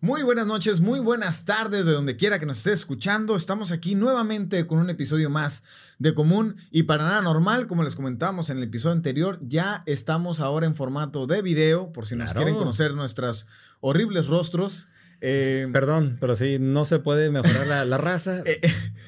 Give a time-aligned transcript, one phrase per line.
[0.00, 3.34] Muy buenas noches, muy buenas tardes de donde quiera que nos esté escuchando.
[3.34, 5.64] Estamos aquí nuevamente con un episodio más
[5.98, 10.38] de Común y para nada normal, como les comentamos en el episodio anterior, ya estamos
[10.38, 13.46] ahora en formato de video, por si nos quieren conocer nuestros
[13.80, 14.86] horribles rostros.
[15.20, 18.40] Eh, Perdón, pero sí, no se puede mejorar la, la raza.
[18.46, 18.60] eh,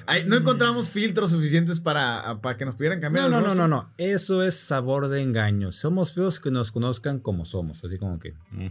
[0.06, 3.46] ay, no encontramos filtros suficientes para, para que nos pudieran cambiar No, el no, no,
[3.54, 3.68] rostro.
[3.68, 3.94] no, no.
[3.96, 5.70] Eso es sabor de engaño.
[5.70, 7.84] Somos feos que nos conozcan como somos.
[7.84, 8.32] Así como que.
[8.50, 8.66] mm.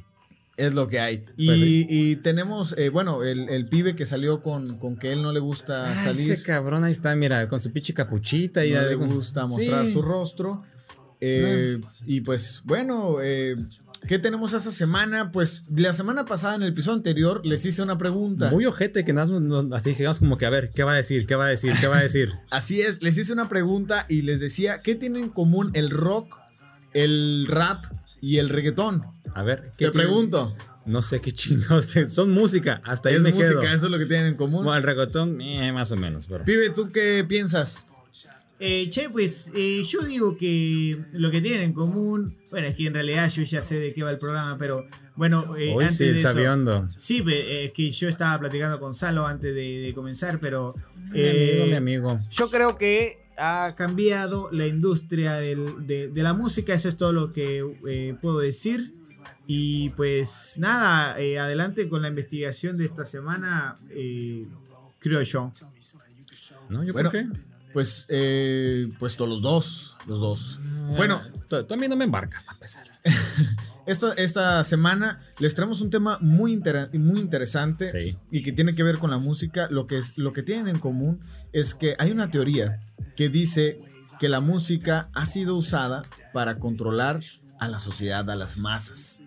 [0.60, 1.24] Es lo que hay.
[1.38, 1.88] Y, Pues sí.
[1.90, 5.40] y tenemos, eh, bueno, el, el pibe que salió con, con que él no le
[5.40, 6.32] gusta Ah, salir.
[6.34, 9.86] ese cabrón ahí está, mira, con su pinche capuchita y no ya le gusta mostrar
[9.86, 9.94] Sí.
[9.94, 10.64] su rostro.
[11.22, 13.56] Eh, Y pues bueno, eh,
[14.08, 15.32] ¿qué tenemos esta semana?
[15.32, 18.50] Pues la semana pasada en el episodio anterior les hice una pregunta.
[18.52, 20.96] Muy ojete que nada, más nos- así llegamos como que a ver, ¿qué va a
[20.96, 21.26] decir?
[21.26, 21.74] ¿Qué va a decir?
[21.80, 22.32] ¿Qué va a decir?
[22.52, 26.38] Así es, les hice una pregunta y les decía, ¿qué tienen en común el rock,
[26.94, 27.84] el rap
[28.22, 29.04] y el reggaetón?
[29.36, 30.08] A ver, ¿qué Te tiene?
[30.08, 30.56] pregunto.
[30.86, 31.88] No sé qué chingados.
[31.88, 33.74] te- Son música, hasta ahí Es me música, quedo.
[33.74, 34.64] eso es lo que tienen en común.
[34.64, 36.44] Bueno, el reggaetón, eh, más o menos, pero.
[36.46, 37.88] Pibe, ¿tú qué piensas?
[38.62, 42.88] Eh, che, pues eh, yo digo que lo que tienen en común, bueno, es que
[42.88, 45.96] en realidad yo ya sé de qué va el programa, pero bueno, eh, Hoy antes
[45.98, 46.90] sí, de el eso, sabiondo.
[46.98, 50.76] sí, pe- es que yo estaba platicando con Salo antes de, de comenzar, pero
[51.14, 52.20] Mi eh, amigo, mi amigo.
[52.32, 57.14] yo creo que ha cambiado la industria del- de, de la música, eso es todo
[57.14, 58.94] lo que eh, puedo decir.
[59.52, 64.46] Y pues nada, eh, adelante con la investigación de esta semana, eh,
[65.00, 65.52] creo yo.
[66.70, 66.84] ¿No?
[66.84, 67.28] ¿Yo Bueno, por qué?
[67.74, 70.60] Pues, eh, pues todos los dos, los dos.
[70.96, 72.84] Bueno, Tú tú a mí no me embarcas para empezar.
[73.88, 78.16] Esta, esta semana les traemos un tema muy, intera- muy interesante Sí.
[78.30, 79.68] y que tiene que ver con la música.
[79.72, 81.20] Lo que, es, lo que tienen en común
[81.54, 82.84] es que hay una teoría
[83.16, 83.82] que dice
[84.20, 87.22] que la música ha sido usada para controlar
[87.60, 89.22] a la sociedad, a las masas.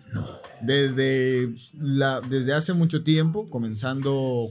[0.61, 4.47] Desde, la, desde hace mucho tiempo, comenzando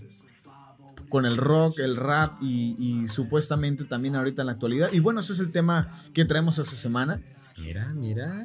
[1.08, 4.90] con el rock, el rap y, y supuestamente también ahorita en la actualidad.
[4.92, 7.20] Y bueno, ese es el tema que traemos esta semana.
[7.58, 8.38] Mira, mira.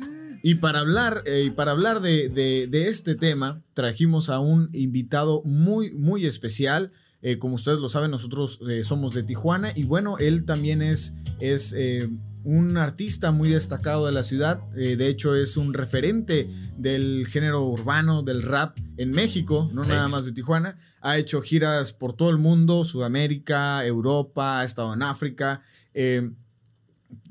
[0.43, 4.69] Y para hablar, eh, y para hablar de, de- de este tema, trajimos a un
[4.73, 6.91] invitado muy, muy especial.
[7.21, 11.15] Eh, como ustedes lo saben, nosotros eh, somos de Tijuana y bueno, él también es,
[11.39, 12.09] es eh,
[12.47, 14.61] un artista muy destacado de la ciudad.
[14.77, 19.91] Eh, de hecho, es un referente del género urbano, del rap en México, no Sí.
[19.91, 20.77] nada más de Tijuana.
[21.01, 25.61] Ha hecho giras por todo el mundo, Sudamérica, Europa, ha estado en África.
[25.93, 26.31] Eh,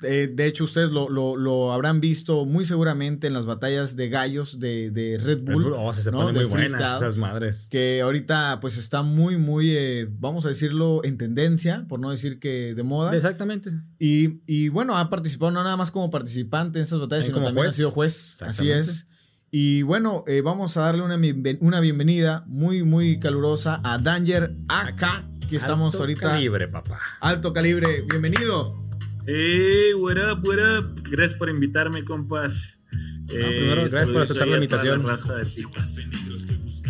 [0.02, 4.08] eh, de hecho, ustedes lo, lo- lo habrán visto muy seguramente en las batallas de
[4.08, 5.72] gallos de, de Red Bull.
[5.74, 6.18] Oh, se, se ¿no?
[6.18, 7.68] ponen De muy buenas esas madres.
[7.70, 12.38] Que ahorita pues está muy, muy, eh, vamos a decirlo, en tendencia, por no decir
[12.38, 13.14] que de moda.
[13.16, 13.70] Exactamente.
[13.98, 17.46] Y, y bueno, ha participado no nada más como participante en esas batallas, sino como
[17.46, 17.76] también ha juez.
[17.76, 18.42] sido juez.
[18.42, 19.08] Así es.
[19.50, 24.54] Y bueno, eh, vamos a darle una, bienven- una bienvenida muy, muy calurosa a Danger
[24.68, 26.20] AK, que estamos Alto ahorita.
[26.32, 26.98] Calibre, papá.
[27.20, 28.85] Alto calibre, bienvenido.
[29.26, 31.00] Hey, what up, what up?
[31.10, 32.84] Gracias por invitarme, compas.
[33.28, 35.04] Eh, primero, gracias por aceptar la invitación.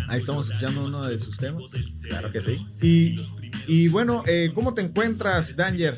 [0.07, 1.71] Ahí estamos escuchando uno de sus temas.
[2.07, 2.59] Claro que sí.
[2.81, 3.15] Y,
[3.65, 5.97] y bueno, eh, ¿cómo te encuentras, Danger?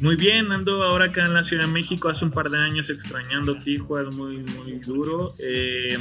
[0.00, 2.90] Muy bien, ando ahora acá en la Ciudad de México, hace un par de años
[2.90, 5.30] extrañando Tijuana, muy, muy duro.
[5.38, 5.96] eh,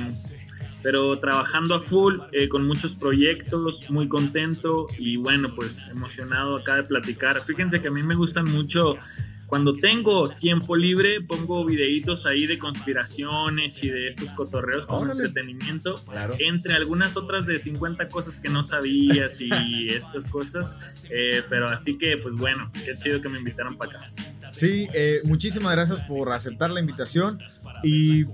[0.84, 6.76] pero trabajando a full, eh, con muchos proyectos, muy contento y bueno, pues emocionado acá
[6.76, 7.42] de platicar.
[7.42, 8.98] Fíjense que a mí me gustan mucho,
[9.54, 15.26] cuando tengo tiempo libre, pongo videitos ahí de conspiraciones y de estos cotorreos como Órale.
[15.26, 16.04] entretenimiento.
[16.10, 16.36] Claro.
[16.40, 19.50] entre algunas otras de 50 cosas que no sabías y
[19.90, 21.06] estas cosas.
[21.10, 24.08] eh, pero así que, pues bueno, qué chido que me invitaron para acá.
[24.50, 27.40] Sí, eh, muchísimas gracias por aceptar la invitación.
[27.84, 28.26] Y,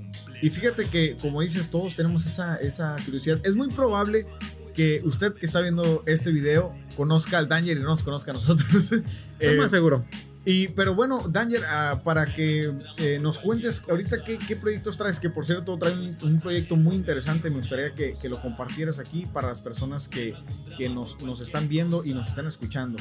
[0.42, 3.40] y fíjate que, como dices, todos tenemos esa, esa curiosidad.
[3.44, 4.26] Es muy probable
[4.74, 8.36] que usted que está viendo este video conozca al Danger y no nos conozca a
[8.36, 8.92] nosotros.
[9.42, 10.06] Eh, más seguro.
[10.44, 15.18] y, pero bueno, Danger, ah, para que eh, nos cuentes ahorita qué, qué proyectos traes,
[15.18, 19.00] que por cierto trae un, un proyecto muy interesante, me gustaría que, que lo compartieras
[19.00, 20.34] aquí para las personas que,
[20.78, 22.97] que nos, nos están viendo y nos están escuchando.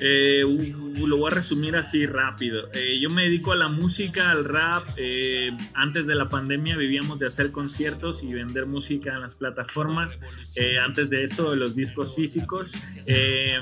[0.00, 0.44] Eh,
[1.04, 2.68] lo voy a resumir así rápido.
[2.72, 4.88] Eh, yo me dedico a la música, al rap.
[4.96, 10.18] Eh, antes de la pandemia vivíamos de hacer conciertos y vender música en las plataformas.
[10.56, 12.74] Eh, antes de eso, los discos físicos.
[13.06, 13.58] Eh,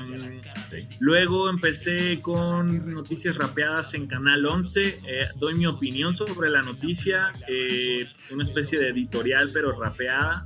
[0.99, 4.87] luego empecé con noticias rapeadas en Canal 11.
[4.87, 7.31] Eh, doy mi opinión sobre la noticia,
[8.31, 10.43] una especie de editorial, pero rapeada.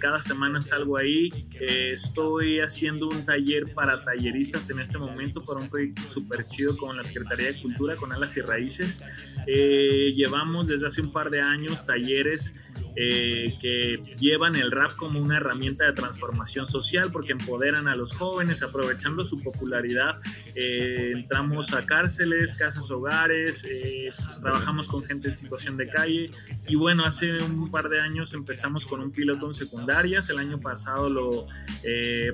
[0.00, 1.30] Cada semana salgo ahí.
[1.60, 6.94] Estoy haciendo un taller para talleristas en este momento para un proyecto súper chido con
[6.94, 9.02] la Secretaría de Cultura, con Alas y Raíces.
[9.46, 12.54] Eh, llevamos desde hace un par de años talleres
[12.94, 18.12] eh, que llevan el rap como una herramienta de transformación social porque empoderan a los
[18.12, 20.14] jóvenes, aprovechando su popularidad.
[20.54, 26.30] Eh, entramos a cárceles, casas hogares, pues, trabajamos con gente en situación de calle
[26.68, 30.60] y bueno, hace un par de años empezamos con un piloto en secundarias, el año
[30.60, 31.46] pasado lo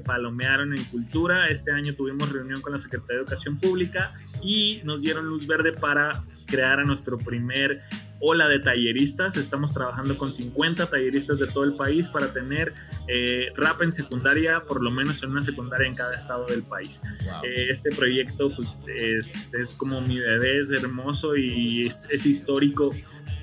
[0.04, 4.12] palomearon en cultura, este año tuvimos reunión con la Secretaría de Educación Pública
[4.42, 7.80] y nos dieron luz verde para crear a nuestro primer
[8.20, 9.36] ola de talleristas.
[9.36, 12.72] Estamos trabajando con 50 talleristas de todo el país para tener
[13.06, 17.00] eh, rap en secundaria, por lo menos en una secundaria en cada estado del país.
[17.44, 22.90] Eh, este proyecto pues, es, es, como mi bebé, es hermoso y es, es, histórico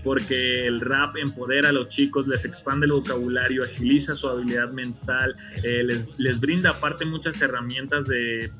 [0.04, 5.36] porque el rap empodera a los chicos, les expande el vocabulario, agiliza su habilidad mental,
[5.64, 8.52] eh, les, les brinda aparte muchas herramientas de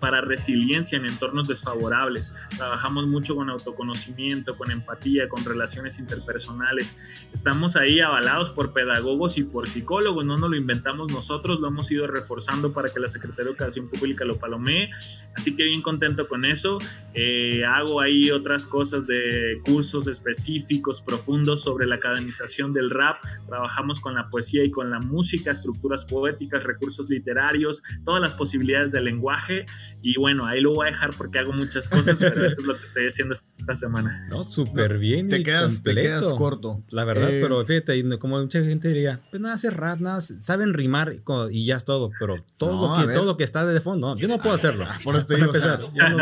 [0.00, 2.34] para resiliencia en entornos desfavorables.
[2.56, 6.96] Trabajamos mucho con autoconocimiento, con empatía, con relaciones interpersonales.
[7.32, 11.90] Estamos ahí avalados por pedagogos y por psicólogos, no nos lo inventamos nosotros, lo hemos
[11.90, 14.90] ido reforzando para que la Secretaría de Educación Pública lo palomee.
[15.34, 16.78] Así que bien contento con eso.
[17.14, 23.22] Eh, hago ahí otras cosas de cursos específicos, profundos sobre la academización del rap.
[23.46, 28.92] Trabajamos con la poesía y con la música, estructuras poéticas, recursos literarios, todas las posibilidades
[28.92, 29.66] del lenguaje
[30.02, 32.76] y bueno, ahí lo voy a dejar porque hago muchas cosas, pero esto es lo
[32.76, 34.26] que estoy haciendo esta semana.
[34.28, 35.28] No, súper bien.
[35.28, 36.82] Te, quedas, te quedas corto.
[36.90, 40.74] La verdad, eh, pero fíjate, como mucha gente diría, pues nada, hace rap, nada, saben
[40.74, 41.14] rimar
[41.50, 44.28] y ya es todo, pero todo, lo, que, todo lo que está de fondo, yo
[44.28, 44.86] no puedo hacerlo.
[45.02, 45.52] Por eso te digo,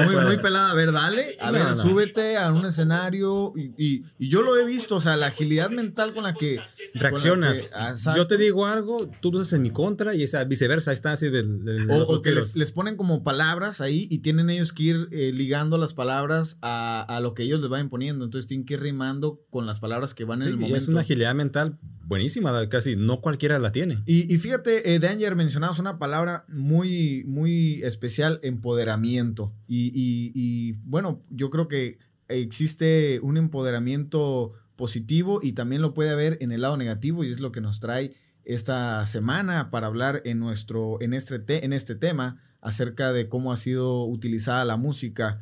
[0.05, 0.71] muy, muy pelada.
[0.71, 4.97] A ver, dale, a ver, súbete a un escenario y, y, yo lo he visto,
[4.97, 6.59] o sea, la agilidad mental con la que
[6.95, 7.69] reaccionas.
[8.17, 11.29] yo te digo algo, tú lo haces en mi contra y esa viceversa, está así.
[11.29, 15.79] o, que les, les ponen como palabras ahí y tienen ellos que ir eh, ligando
[15.79, 18.25] las palabras a, lo que ellos les van imponiendo.
[18.25, 20.77] Entonces tienen que ir rimando con las palabras que van en el momento.
[20.77, 24.03] es una agilidad mental buenísima, casi no cualquiera la tiene.
[24.07, 29.55] Y, fíjate, eh, Danger mencionabas una palabra muy, muy especial, empoderamiento.
[29.67, 36.53] y bueno, yo creo que existe un empoderamiento positivo y también lo puede haber en
[36.53, 38.15] el lado negativo y es lo que nos trae
[38.45, 43.57] esta semana para hablar en nuestro en este en este tema acerca de cómo ha
[43.57, 45.41] sido utilizada la música.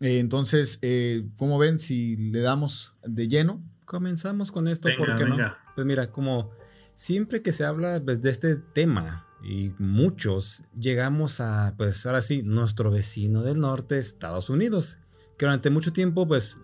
[0.00, 3.62] Eh, entonces, eh, ¿cómo ven si le damos de lleno?
[3.84, 5.36] Comenzamos con esto, porque no?
[5.74, 6.50] Pues mira, como
[6.94, 12.42] siempre que se habla pues, de este tema, y muchos llegamos a, pues ahora sí,
[12.42, 14.98] nuestro vecino del norte, Estados Unidos,
[15.36, 16.58] que durante mucho tiempo, pues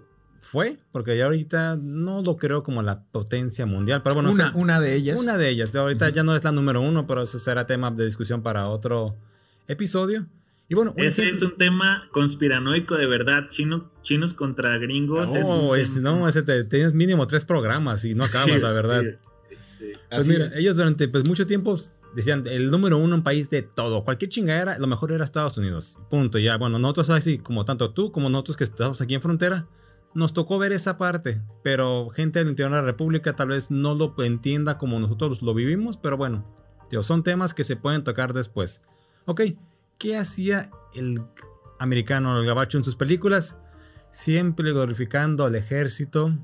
[0.50, 4.30] fue, porque ya ahorita no lo creo como la potencia mundial, pero bueno.
[4.30, 5.20] Una, una de ellas.
[5.20, 5.74] Una de ellas.
[5.76, 9.14] Ahorita ya no es la número uno, pero eso será tema de discusión para otro,
[9.66, 10.26] episodio.
[10.70, 15.32] Y bueno, ese es un tema conspiranoico de verdad, chino, chinos contra gringos.
[15.34, 19.02] No, es, no ese tienes mínimo tres programas y no acabas, la verdad.
[20.10, 21.78] Pues mira, ellos durante pues, mucho tiempo
[22.14, 25.98] decían el número uno en país de todo, cualquier chingadera, lo mejor era Estados Unidos.
[26.10, 26.38] Punto.
[26.38, 29.66] Ya, bueno, nosotros así, como tanto tú como nosotros que estamos aquí en frontera,
[30.18, 33.94] nos tocó ver esa parte, pero gente del interior de la República tal vez no
[33.94, 36.44] lo entienda como nosotros lo vivimos, pero bueno,
[36.90, 38.82] tío, son temas que se pueden tocar después.
[39.26, 39.42] Ok,
[39.96, 41.22] ¿qué hacía el
[41.78, 43.62] americano, el gabacho en sus películas?
[44.10, 46.36] Siempre glorificando al ejército,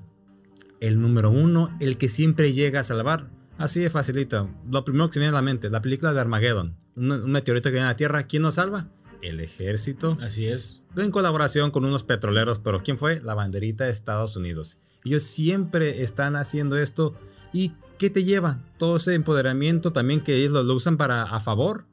[0.79, 3.29] el número uno, el que siempre llega a salvar.
[3.59, 4.51] Así de facilito.
[4.71, 6.77] Lo primero que se viene a la mente, la película de Armageddon.
[6.95, 8.87] Un, meteorito que viene a la Tierra, ¿quién nos salva?
[9.25, 10.17] El ejército.
[10.21, 10.83] Así es.
[10.97, 13.21] En colaboración con unos petroleros, pero ¿quién fue?
[13.21, 14.79] La banderita de Estados Unidos.
[15.05, 17.15] Ellos siempre están haciendo esto.
[17.53, 18.61] ¿Y qué te lleva?
[18.79, 21.87] Todo ese empoderamiento también que ellos lo usan para a favor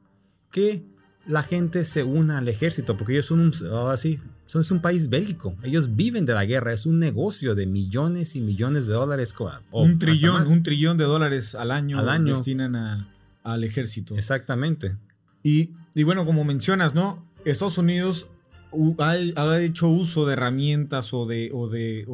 [0.50, 0.84] que
[1.26, 3.52] la gente se una al ejército, porque ellos son un,
[3.90, 5.56] así, son, un país bélico.
[5.62, 9.34] Ellos viven de la guerra, es un negocio de millones y millones de dólares.
[9.70, 12.34] un trillón, un trillón de dólares al año, al año.
[12.34, 13.08] destinan
[13.42, 14.16] al ejército.
[14.16, 14.96] Exactamente.
[15.42, 15.70] Y,
[16.04, 17.26] bueno, como mencionas, ¿no?
[17.44, 18.28] Estados Unidos
[18.98, 22.06] ha, hecho uso de herramientas o de, o de,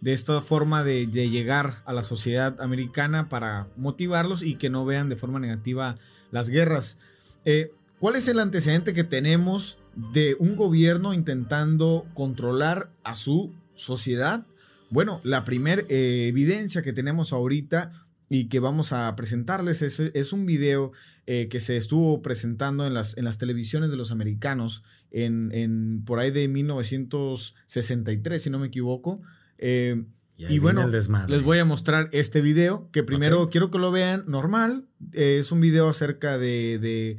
[0.00, 5.08] de esta forma de, llegar a la sociedad americana para motivarlos y que no vean
[5.08, 5.96] de forma negativa
[6.30, 6.98] las guerras.
[7.44, 14.46] Eh, ¿Cuál es el antecedente que tenemos de un gobierno intentando controlar a su sociedad?
[14.90, 17.92] Bueno, la primera eh, evidencia que tenemos ahorita
[18.32, 20.92] y que vamos a presentarles es, un video
[21.26, 26.18] eh, que se estuvo presentando en las, en las televisiones de los americanos en, por
[26.18, 29.20] ahí de 1963, si no me equivoco.
[29.58, 30.04] Eh,
[30.38, 34.86] y, bueno, les voy a mostrar este video, que primero quiero que lo vean normal.
[35.12, 37.18] es un video acerca de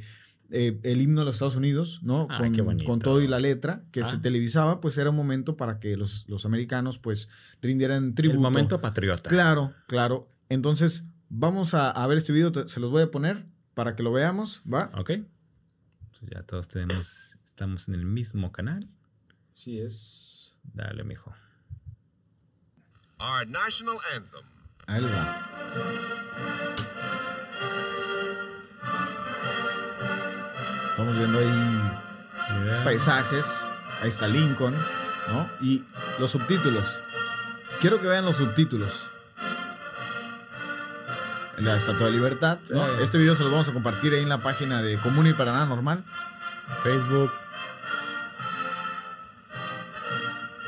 [0.56, 2.28] eh, el himno de los Estados Unidos, ¿no?
[2.30, 2.40] Ah,
[2.86, 4.20] con, todo y la letra que se Ah.
[4.22, 7.28] televisaba, pues era un momento para que los, los americanos pues
[7.60, 8.36] rindieran tributo.
[8.36, 9.28] El momento patriota.
[9.28, 10.28] Claro, claro.
[10.48, 14.02] Entonces, vamos a, a ver este video, te- se los voy a poner para que
[14.02, 14.90] lo veamos, ¿va?
[14.96, 15.10] Ok.
[16.22, 18.88] Ya todos tenemos, estamos en el mismo canal.
[19.54, 20.56] Sí, es.
[20.72, 21.34] Dale, mijo.
[23.18, 24.44] Our national anthem.
[24.86, 26.44] Ahí va.
[30.90, 33.64] Estamos viendo ahí paisajes.
[34.00, 34.74] Ahí está Lincoln,
[35.28, 35.50] ¿no?
[35.60, 35.84] Y
[36.18, 37.00] los subtítulos.
[37.80, 39.10] Quiero que vean los subtítulos.
[41.58, 42.84] La Estatua de Libertad, ¿no?
[42.84, 43.02] Sí.
[43.02, 45.52] Este video se lo vamos a compartir ahí en la página de Común y para
[45.52, 46.04] nada normal.
[46.82, 47.30] Facebook.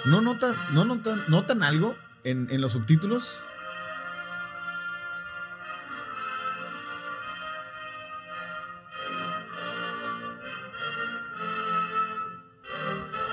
[0.05, 3.45] ¿No notan, no notan, notan algo en, en los subtítulos?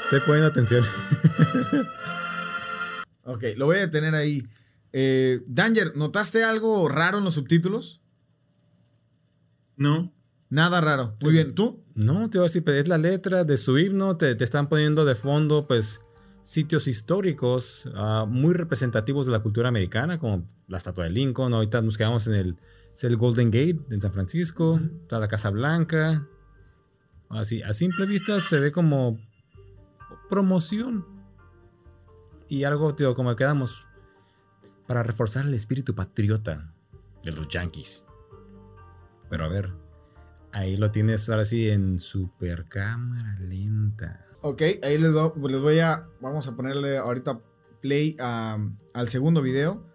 [0.03, 0.83] Estoy poniendo atención.
[3.25, 4.43] Ok, lo voy a detener ahí.
[4.93, 8.01] Eh, Danger, ¿notaste algo raro en los subtítulos?
[9.75, 10.13] No.
[10.49, 11.17] Nada raro.
[11.19, 11.83] Muy bien, ¿tú?
[11.95, 14.17] No, te voy a decir, pero es la letra de su himno.
[14.17, 15.99] Te, te están poniendo de fondo, pues,
[16.43, 21.53] sitios históricos ah, muy representativos de la cultura americana, como la estatua de Lincoln.
[21.53, 22.57] Ahorita nos quedamos en el,
[22.93, 24.79] es el Golden Gate en San Francisco.
[25.01, 26.27] Está la Casa Blanca.
[27.29, 29.17] Así, a simple vista se ve como
[30.29, 31.05] promoción.
[32.47, 33.87] Y algo, tío, como quedamos.
[34.87, 36.73] Para reforzar el espíritu patriota
[37.23, 38.05] de los Yankees.
[39.29, 39.73] Pero a ver,
[40.51, 44.25] ahí lo tienes ahora sí en super cámara lenta.
[44.41, 46.07] Ok, ahí les, do- les voy a.
[46.21, 47.39] Vamos a ponerle ahorita
[47.81, 49.85] play al segundo video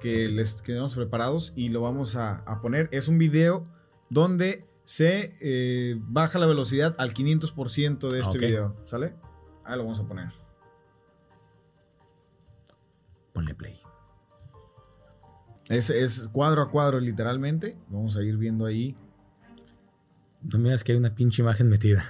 [0.00, 2.88] que les quedamos preparados y lo vamos a, a poner.
[2.90, 3.66] Es un video
[4.10, 8.76] donde se eh, baja la velocidad al 500% de este video.
[8.84, 9.14] ¿Sale?
[9.64, 10.32] Ahí lo vamos a poner.
[13.32, 13.80] Ponle play.
[15.68, 17.76] Es, es cuadro a cuadro, literalmente.
[17.88, 18.96] Vamos a ir viendo ahí.
[20.42, 22.04] No me digas que hay una pinche imagen metida.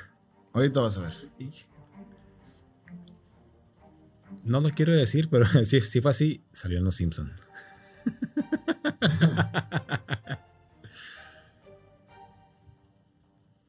[0.53, 1.13] Ahorita vas a ver.
[4.45, 7.33] No lo quiero decir, pero si, si fue así, salió en Los Simpson.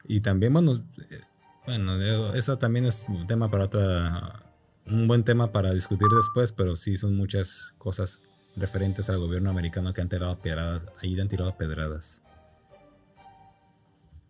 [0.05, 1.21] y también, bueno, eh,
[1.65, 4.43] bueno, eso también es un tema para otra,
[4.87, 8.23] un buen tema para discutir después, pero sí son muchas cosas
[8.55, 12.22] referentes al gobierno americano que han tirado pedradas, ahí han tirado pedradas.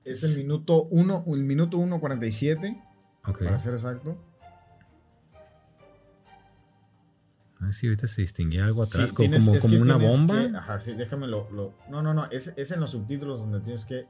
[0.05, 2.81] Es el minuto 1, el minuto 1.47,
[3.25, 3.43] Ok.
[3.43, 4.17] para ser exacto.
[7.61, 10.35] A ver si ahorita se distinguía algo atrás, Sí, como, tienes- como, una bomba.
[10.49, 12.25] que- ajá, sí, déjame lo, lo- No, no, no.
[12.29, 14.05] Es, es en los subtítulos donde tienes que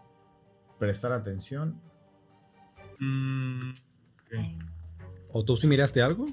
[0.79, 1.79] prestar atención.
[3.00, 4.34] Mm, ok.
[5.32, 6.25] ¿O tú sí miraste algo?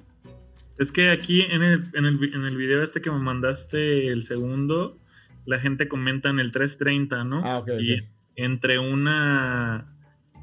[0.81, 4.23] Es que aquí en el, en, el, en el video este que me mandaste, el
[4.23, 4.99] segundo,
[5.47, 7.43] la gente comenta en el 330, ¿no?
[7.45, 8.07] Ah, ok, Y ok.
[8.37, 9.87] entre una.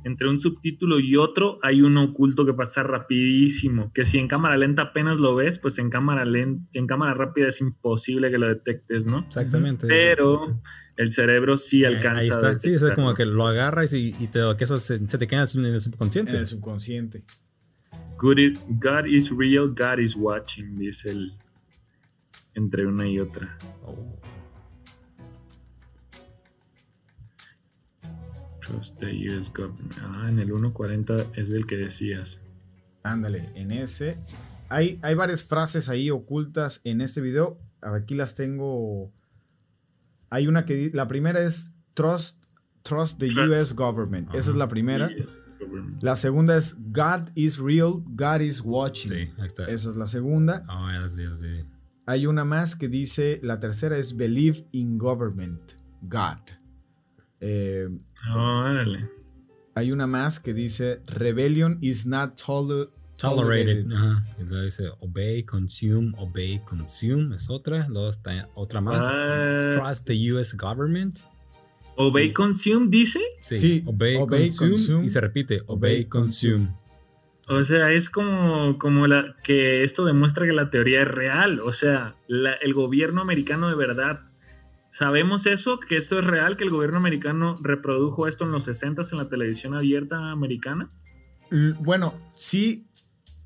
[0.04, 3.92] Entre un subtítulo y otro hay uno oculto que pasa rapidísimo.
[3.94, 7.50] Que si en cámara lenta apenas lo ves, pues en cámara len- en cámara rápida
[7.50, 9.26] es imposible que lo detectes, ¿no?
[9.28, 9.86] Exactamente.
[9.88, 10.62] Pero
[10.96, 12.22] el cerebro sí Eh, alcanza.
[12.22, 12.60] Ahí a está.
[12.60, 15.44] Sí, es como que lo agarras y, y te, que eso se, se te queda
[15.56, 16.38] en el En subconsciente.
[16.38, 17.24] el subconsciente.
[18.18, 21.34] Good i- God is real, God is watching, dice el.
[22.56, 23.56] Entre una y otra.
[23.86, 24.16] Oh.
[28.60, 29.94] Trust the US government.
[30.02, 32.42] Ah, en el 1.40 es del que decías.
[33.04, 34.18] Ándale, en ese.
[34.70, 37.60] Hay, hay varias frases ahí ocultas en este video.
[37.82, 39.12] Aquí las tengo.
[40.30, 42.44] Hay una que la primera es Trust,
[42.88, 43.52] trust the Trust.
[43.52, 44.30] US government.
[44.34, 45.10] Esa es la primera.
[46.02, 49.12] La segunda es God is real, God is watching.
[49.12, 49.66] Sí, ahí está.
[49.66, 50.64] Esa es la segunda.
[50.70, 51.66] Oh, vi, las vi.
[52.06, 55.60] Hay una más que dice, la tercera es believe in government,
[56.04, 56.38] God.
[57.42, 57.88] Eh,
[58.34, 59.10] Órale.
[59.76, 63.84] hay una más que dice rebellion is not tol- Tolerated.
[63.86, 63.92] tolerated.
[63.94, 64.28] Ajá.
[64.40, 67.36] Y luego dice obey, consume, obey, consume.
[67.36, 67.88] Es otra.
[67.90, 69.04] Luego está otra más.
[69.04, 69.72] Ah.
[69.74, 71.20] Trust the US government.
[71.98, 73.20] Obey Consume dice.
[73.42, 73.58] Sí.
[73.58, 75.06] Sí, Obey, obey, consume, consume.
[75.06, 75.62] Y se repite.
[75.68, 76.70] Obey, consume.
[77.50, 81.60] O sea, es como, como la, que esto demuestra que la teoría es real.
[81.62, 84.22] O sea, la- el gobierno americano de verdad.
[84.92, 85.80] ¿Sabemos eso?
[85.80, 86.58] ¿Que esto es real?
[86.58, 90.90] ¿Que el gobierno americano reprodujo esto en los 60 en la televisión abierta americana?
[91.52, 92.87] L- Bueno, sí.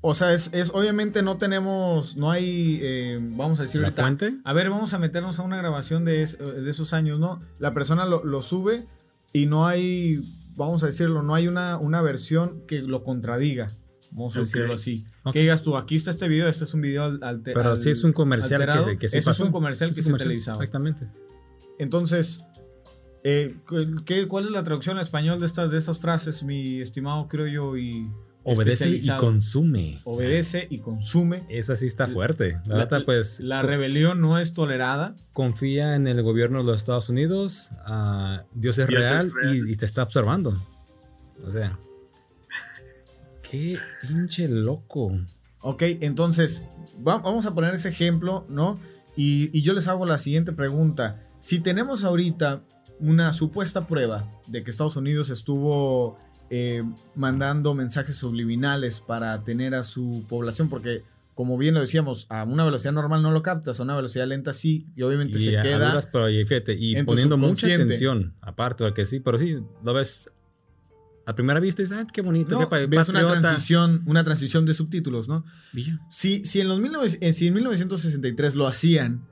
[0.04, 4.02] O sea, es, es- obviamente no tenemos, no hay, eh, vamos a decir ¿La ahorita.
[4.02, 4.34] fuente?
[4.44, 7.40] A ver, vamos a meternos a una grabación de, es- de esos años, ¿no?
[7.58, 8.86] La persona lo, lo sube
[9.32, 10.20] y no hay
[10.54, 13.70] vamos a decirlo, no hay una, una versión que lo contradiga.
[14.10, 15.06] Vamos a decirlo así.
[15.32, 17.42] Que digas tú, aquí está este video, este es un video alterado.
[17.70, 20.58] Pero sí es un comercial que, que, es un comercial que se televisaba.
[20.58, 21.08] Exactamente.
[21.78, 22.44] Entonces,
[23.24, 23.56] eh,
[24.04, 27.46] ¿qué, ¿cuál es la traducción al español de estas, de estas frases, mi estimado creo
[27.46, 27.76] yo?
[27.78, 28.10] Y
[28.44, 30.00] Obedece y consume.
[30.04, 31.44] Obedece y consume.
[31.48, 32.60] Esa sí está fuerte.
[32.66, 33.40] La, pues.
[33.40, 35.14] La rebelión no es tolerada.
[35.32, 37.70] Confía en el gobierno de los Estados Unidos.
[38.54, 40.60] Dios es real, Y, te está observando.
[41.44, 41.78] O sea.
[43.48, 45.12] Qué pinche loco.
[45.60, 46.64] Ok, entonces,
[46.98, 48.80] vamos a poner ese ejemplo, ¿no?
[49.14, 51.22] Y, y yo les hago la siguiente pregunta.
[51.38, 52.62] Si tenemos ahorita
[52.98, 56.16] una supuesta prueba de que Estados Unidos estuvo
[56.54, 61.02] eh, mandando mensajes subliminales para tener a su población, porque
[61.34, 64.52] como bien lo decíamos, a una velocidad normal no lo captas, a una velocidad lenta
[64.52, 65.98] sí, y obviamente se queda.
[66.12, 70.30] pero, y, fíjate, y poniendo mucha atención, aparte de que sí, pero sí, lo ves
[71.24, 74.74] a primera vista y dices, ah, qué bonito, qué ves una transición, una transición de
[74.74, 75.46] subtítulos, ¿no?
[76.10, 79.26] Si, si, en los eh, si en 1963 lo hacían,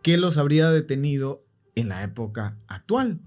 [0.00, 3.18] ¿qué los habría detenido en la época actual?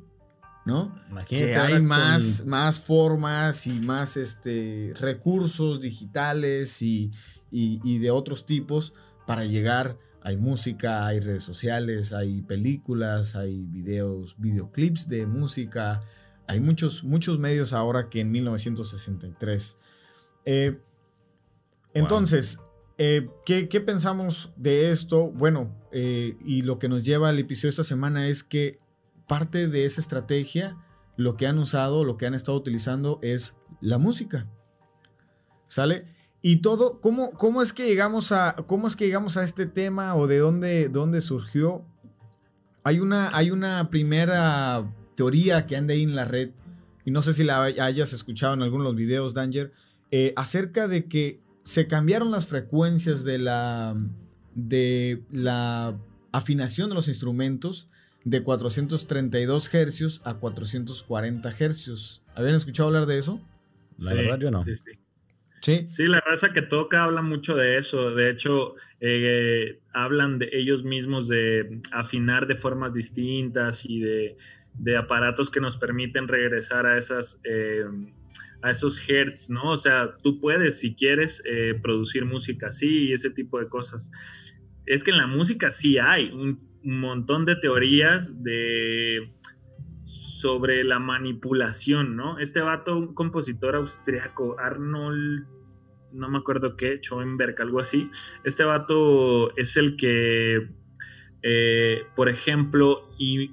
[0.66, 1.00] ¿No?
[1.28, 7.12] que hay más, más formas y más este, recursos digitales y,
[7.52, 8.94] de otros tipos
[9.26, 9.98] para llegar.
[10.22, 16.02] Hay música, hay redes sociales, hay películas, hay videos, videoclips de música.
[16.48, 19.80] Hay muchos, muchos medios ahora que en 1963.
[20.46, 20.80] Eh,
[21.94, 22.60] entonces,
[22.98, 25.32] eh, ¿qué, pensamos de esto?
[25.32, 28.80] Bueno, eh, y lo que nos lleva al episodio esta semana es que
[29.28, 30.78] parte de esa estrategia,
[31.18, 34.48] lo que han usado, lo que han estado utilizando es la música.
[35.68, 36.06] ¿Sale?
[36.42, 40.16] Y todo, ¿cómo, cómo, es, que llegamos a, cómo es que llegamos a este tema
[40.16, 41.84] o de dónde, dónde surgió?
[42.84, 46.52] Hay una, hay una primera teoría que anda ahí en la red,
[47.04, 49.72] y no sé si la hayas escuchado en algunos videos, Danger,
[50.12, 53.96] eh, acerca de que se cambiaron las frecuencias de la,
[54.54, 55.98] de la
[56.32, 57.90] afinación de los instrumentos
[58.26, 62.24] de 432 hercios a 440 hercios.
[62.36, 63.40] ¿Habían escuchado hablar de eso?
[63.98, 64.66] La verdad yo no.
[65.62, 66.06] Sí, sí.
[66.08, 68.14] la raza que toca habla mucho de eso.
[68.14, 75.50] De hecho, eh, hablan de ellos mismos de afinar de formas distintas y de, aparatos
[75.50, 77.42] que nos permiten regresar a esas...
[77.46, 77.86] Eh,
[78.62, 79.74] a esos hertz, ¿no?
[79.74, 84.12] O sea, tú puedes, si quieres, eh, producir música así y ese tipo de cosas.
[84.88, 89.34] Es que en la música sí hay un un montón de teorías de
[90.04, 92.38] sobre la manipulación, ¿no?
[92.38, 95.48] Este vato, un compositor austriaco, Arnold,
[96.14, 98.10] no me acuerdo qué, Schoenberg, algo así.
[98.44, 100.70] Este vato es el que,
[101.42, 103.10] eh, por ejemplo,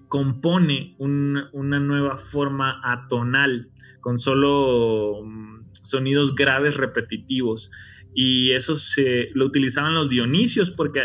[0.09, 7.71] compone una nueva forma atonal con solo mm, sonidos graves repetitivos.
[8.15, 11.01] Y eso se lo utilizaban los dionisios porque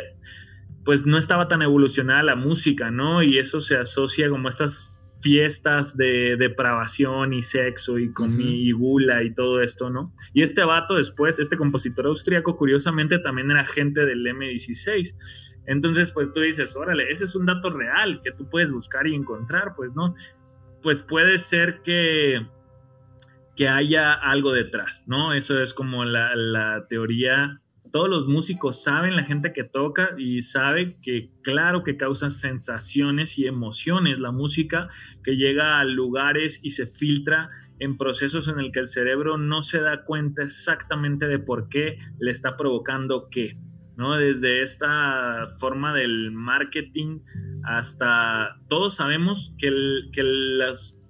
[0.88, 3.22] pues no estaba tan evolucionada la música, ¿no?
[3.22, 9.22] Y eso se asocia como estas fiestas de depravación y sexo y con mi gula
[9.22, 10.14] y todo esto, ¿no?
[10.34, 15.58] Y este vato después, este compositor austríaco, curiosamente también era agente del M16.
[15.66, 19.14] Entonces, pues tú dices, órale, ese es un dato real que tú puedes buscar y
[19.14, 20.16] encontrar, pues, ¿no?
[20.82, 22.48] Pues puede ser que,
[23.58, 25.34] que haya algo detrás, ¿no?
[25.34, 30.42] Eso es como la, la teoría todos los músicos saben, la gente que toca y
[30.42, 34.88] sabe que claro que causa sensaciones y emociones la música
[35.24, 39.62] que llega a lugares y se filtra en procesos en el que el cerebro no
[39.62, 43.58] se da cuenta exactamente de por qué le está provocando qué.
[43.96, 44.16] ¿no?
[44.16, 47.22] Desde esta forma del marketing
[47.64, 49.72] hasta todos sabemos que,
[50.14, 51.04] que las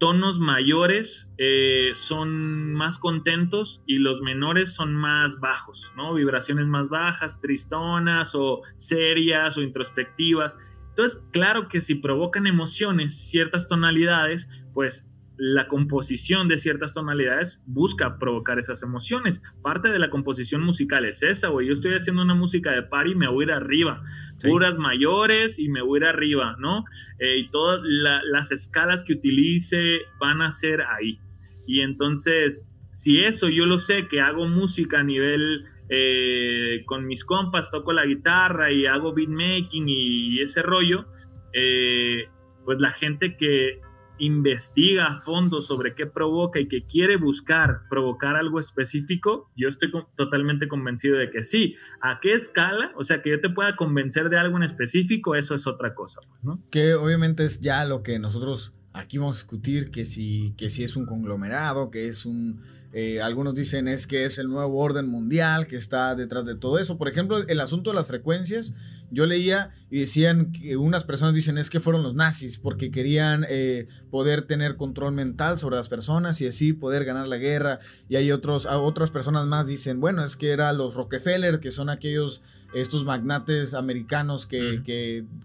[0.00, 6.14] tonos mayores eh, son más contentos y los menores son más bajos, ¿no?
[6.14, 10.58] Vibraciones más bajas, tristonas o serias o introspectivas.
[10.88, 18.18] Entonces, claro que si provocan emociones ciertas tonalidades, pues la composición de ciertas tonalidades busca
[18.18, 19.42] provocar esas emociones.
[19.62, 21.66] Parte de la composición musical es esa, güey.
[21.66, 24.02] Yo estoy haciendo una música de par y me voy a ir arriba.
[24.42, 26.84] Puras mayores y me voy a ir arriba, ¿no?
[27.18, 31.18] Eh, y todas las escalas que utilice van a ser ahí.
[31.66, 37.24] Y entonces, si eso yo lo sé, que hago música a nivel eh, con mis
[37.24, 41.06] compas, toco la guitarra y hago beatmaking y, y ese rollo,
[41.54, 42.26] eh,
[42.66, 43.80] pues la gente que
[44.20, 49.90] investiga a fondo sobre qué provoca y que quiere buscar provocar algo específico, yo estoy
[50.14, 51.74] totalmente convencido de que sí.
[52.00, 52.92] ¿A qué escala?
[52.96, 56.20] O sea, que yo te pueda convencer de algo en específico, eso es otra cosa,
[56.28, 56.62] pues, ¿no?
[56.70, 60.84] Que obviamente es ya lo que nosotros aquí vamos a discutir que si, que si
[60.84, 62.60] es un conglomerado, que es un...
[62.92, 66.78] Eh, algunos dicen es que es el nuevo orden mundial que está detrás de todo
[66.80, 66.98] eso.
[66.98, 68.74] Por ejemplo, el asunto de las frecuencias,
[69.10, 73.44] yo leía y decían que unas personas dicen es que fueron los nazis porque querían
[73.48, 77.80] eh, poder tener control mental sobre las personas y así poder ganar la guerra.
[78.08, 81.90] Y hay otros, otras personas más dicen, bueno, es que eran los Rockefeller, que son
[81.90, 82.42] aquellos
[82.72, 84.82] estos magnates americanos que,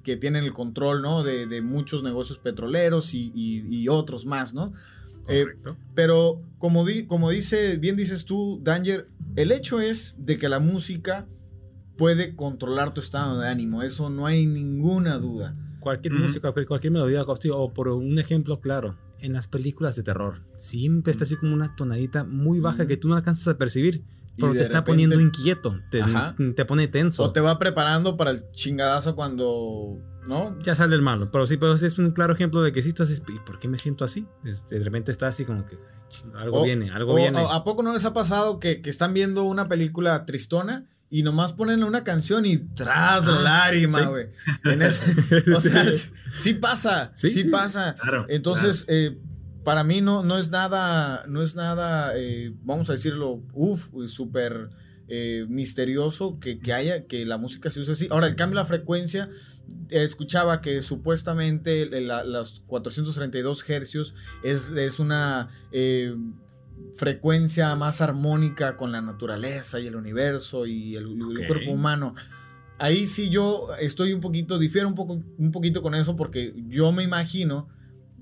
[0.03, 1.23] que, tienen el control ¿no?
[1.23, 4.73] de, de muchos negocios petroleros y, y, otros más, ¿no?
[5.27, 5.47] Eh,
[5.95, 10.59] pero como, di, como dice, bien dices tú, Danger, el hecho es de que la
[10.59, 11.27] música
[11.97, 15.55] puede controlar tu estado de ánimo, eso no hay ninguna duda.
[15.79, 21.11] Cualquier música, cualquier melodía, o por un ejemplo claro, en las películas de terror, siempre
[21.11, 24.03] está así como una tonadita muy baja que tú no alcanzas a percibir
[24.37, 26.03] pero te está poniendo inquieto, te,
[26.55, 27.23] te, pone tenso.
[27.23, 30.57] O te va preparando para el chingadazo cuando, ¿no?
[30.61, 31.31] Ya sale el malo.
[31.31, 33.77] Pero sí, pero es un claro ejemplo de que si estás, ¿y por qué me
[33.77, 34.27] siento así?
[34.43, 35.77] De repente está así como que
[36.35, 37.45] algo viene, algo viene.
[37.49, 40.85] ¿A poco no les ha pasado que, que están viendo una película tristona?
[41.09, 44.27] Y nomás ponen una canción y tras la ah, lágrima, güey.
[45.55, 45.85] o sea,
[46.33, 47.95] sí, pasa, sí, pasa.
[48.27, 49.17] Entonces, Eh,
[49.65, 54.69] para mí no, no es nada, no es nada, eh, vamos a decirlo, uff, súper
[55.07, 58.07] eh, misterioso que, haya, que la música se use así.
[58.11, 59.29] Ahora, el cambio de la frecuencia,
[59.89, 64.13] escuchaba que supuestamente los 432 hercios
[64.43, 66.15] es, es una eh,
[66.95, 72.15] frecuencia más armónica con la naturaleza y el universo y el, cuerpo humano.
[72.77, 76.91] Ahí sí yo estoy un poquito, difiero un, poco, un poquito con eso porque yo
[76.91, 77.67] me imagino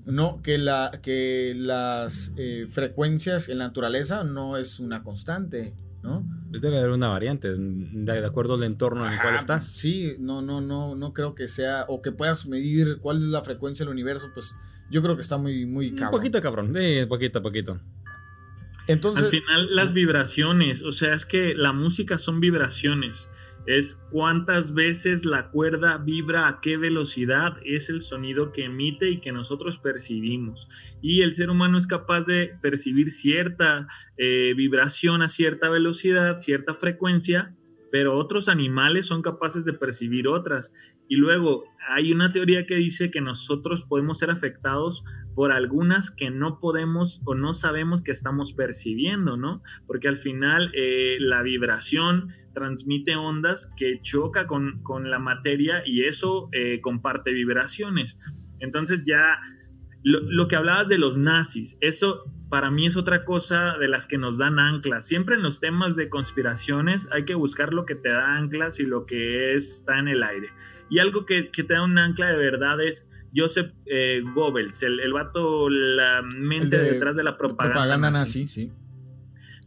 [0.04, 6.26] no, que, la, que las eh, frecuencias en la naturaleza no es una constante, ¿no?
[6.50, 9.64] Debe haber una variante, de, acuerdo al entorno en el cual estás.
[9.64, 13.42] Sí, no, no, no, no creo que sea, o que puedas medir cuál es la
[13.42, 14.54] frecuencia del universo, pues
[14.90, 16.14] yo creo que está muy, muy cabrón.
[16.14, 17.80] Un poquito cabrón, eh, poquito poquito.
[18.86, 23.30] Entonces, Al final las vibraciones, o sea, es que la música son vibraciones
[23.66, 29.20] es cuántas veces la cuerda vibra, a qué velocidad es el sonido que emite y
[29.20, 30.68] que nosotros percibimos.
[31.00, 33.86] Y el ser humano es capaz de percibir cierta
[34.18, 37.54] eh, vibración a cierta velocidad, cierta frecuencia,
[37.90, 40.72] pero otros animales son capaces de percibir otras.
[41.08, 46.30] Y luego hay una teoría que dice que nosotros podemos ser afectados por algunas que
[46.30, 49.62] no podemos o no sabemos que estamos percibiendo, ¿no?
[49.86, 56.48] Porque al final eh, la vibración transmite ondas que choca con, la materia y eso
[56.52, 58.18] eh, comparte vibraciones.
[58.60, 59.40] Entonces ya
[60.04, 64.16] lo, que hablabas de los nazis, eso para mí es otra cosa de las que
[64.16, 65.04] nos dan anclas.
[65.04, 68.86] Siempre en los temas de conspiraciones hay que buscar lo que te da anclas y
[68.86, 70.50] lo que está en el aire.
[70.88, 75.12] Y algo que, te da un ancla de verdad es Joseph eh, Goebbels, el, el,
[75.12, 77.80] vato, la mente detrás de la propaganda.
[77.80, 78.70] Propaganda nazi, sí.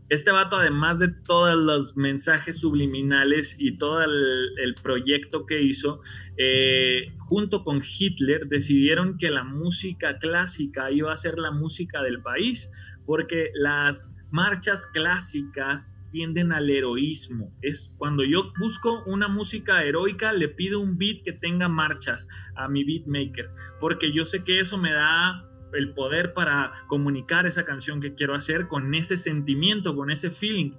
[0.10, 6.02] Este vato, además de todos los mensajes subliminales y todo el, proyecto que hizo,
[6.38, 12.22] eh, junto con Hitler decidieron que la música clásica iba a ser la música del
[12.22, 12.72] país,
[13.06, 17.54] porque las marchas clásicas tienden al heroísmo.
[17.62, 22.68] Es cuando yo busco una música heroica, le pido un beat que tenga marchas a
[22.68, 28.02] mi beatmaker, porque yo sé que eso me da el poder para comunicar esa canción
[28.02, 30.74] que quiero hacer con ese sentimiento, con ese feeling.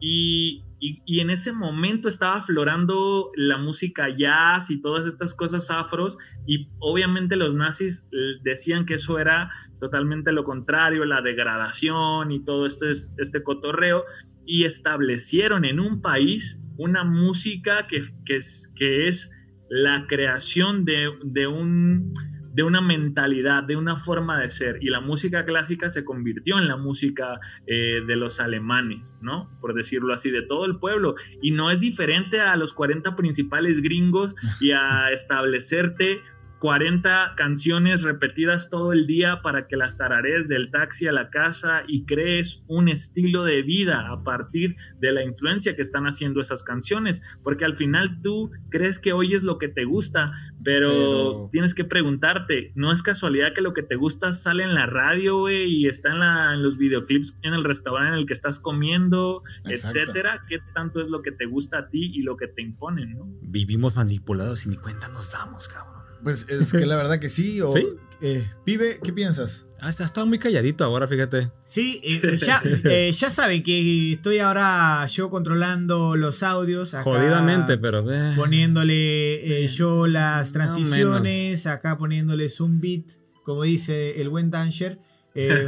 [0.00, 0.62] Y,
[1.06, 7.36] en ese momento estaba aflorando la música jazz y todas estas cosas afros y obviamente
[7.36, 9.48] los nazis eh, decían que eso era
[9.80, 14.04] totalmente lo contrario, la degradación y todo este, este cotorreo
[14.44, 21.10] y establecieron en un país una música que, que, es, que es la creación de,
[21.24, 22.12] de un
[22.54, 24.78] de una mentalidad, de una forma de ser.
[24.80, 29.50] Y la música clásica se convirtió en la música eh, de los alemanes, ¿no?
[29.60, 31.16] Por decirlo así, de todo el pueblo.
[31.42, 36.22] Y no es diferente a los 40 principales gringos y a establecerte
[36.64, 41.82] 40 canciones repetidas todo el día para que las tararees del taxi a la casa
[41.86, 46.64] y crees un estilo de vida a partir de la influencia que están haciendo esas
[46.64, 50.32] canciones, porque al final tú crees que oyes lo que te gusta,
[50.64, 54.86] pero, tienes que preguntarte, no es casualidad que lo que te gusta sale en la
[54.86, 58.58] radio, y está en, la, en, los videoclips en el restaurante en el que estás
[58.58, 62.62] comiendo, etcétera, qué tanto es lo que te gusta a ti y lo que te
[62.62, 63.26] imponen, ¿no?
[63.42, 65.93] Vivimos manipulados y ni cuenta nos damos, cabrón.
[66.24, 67.60] Pues es que la verdad que sí.
[67.60, 67.86] O, ¿Sí?
[68.20, 69.66] Eh, Pibe, ¿qué piensas?
[69.80, 71.50] Ah, está, estado muy calladito ahora, fíjate.
[71.62, 76.96] Sí, eh, ya, eh, ya sabe que estoy ahora yo controlando los audios.
[77.04, 78.04] Jodidamente, pero.
[78.34, 84.98] Poniéndole yo las transiciones, acá poniéndoles un beat como dice el buen Danger.
[85.36, 85.66] Eh,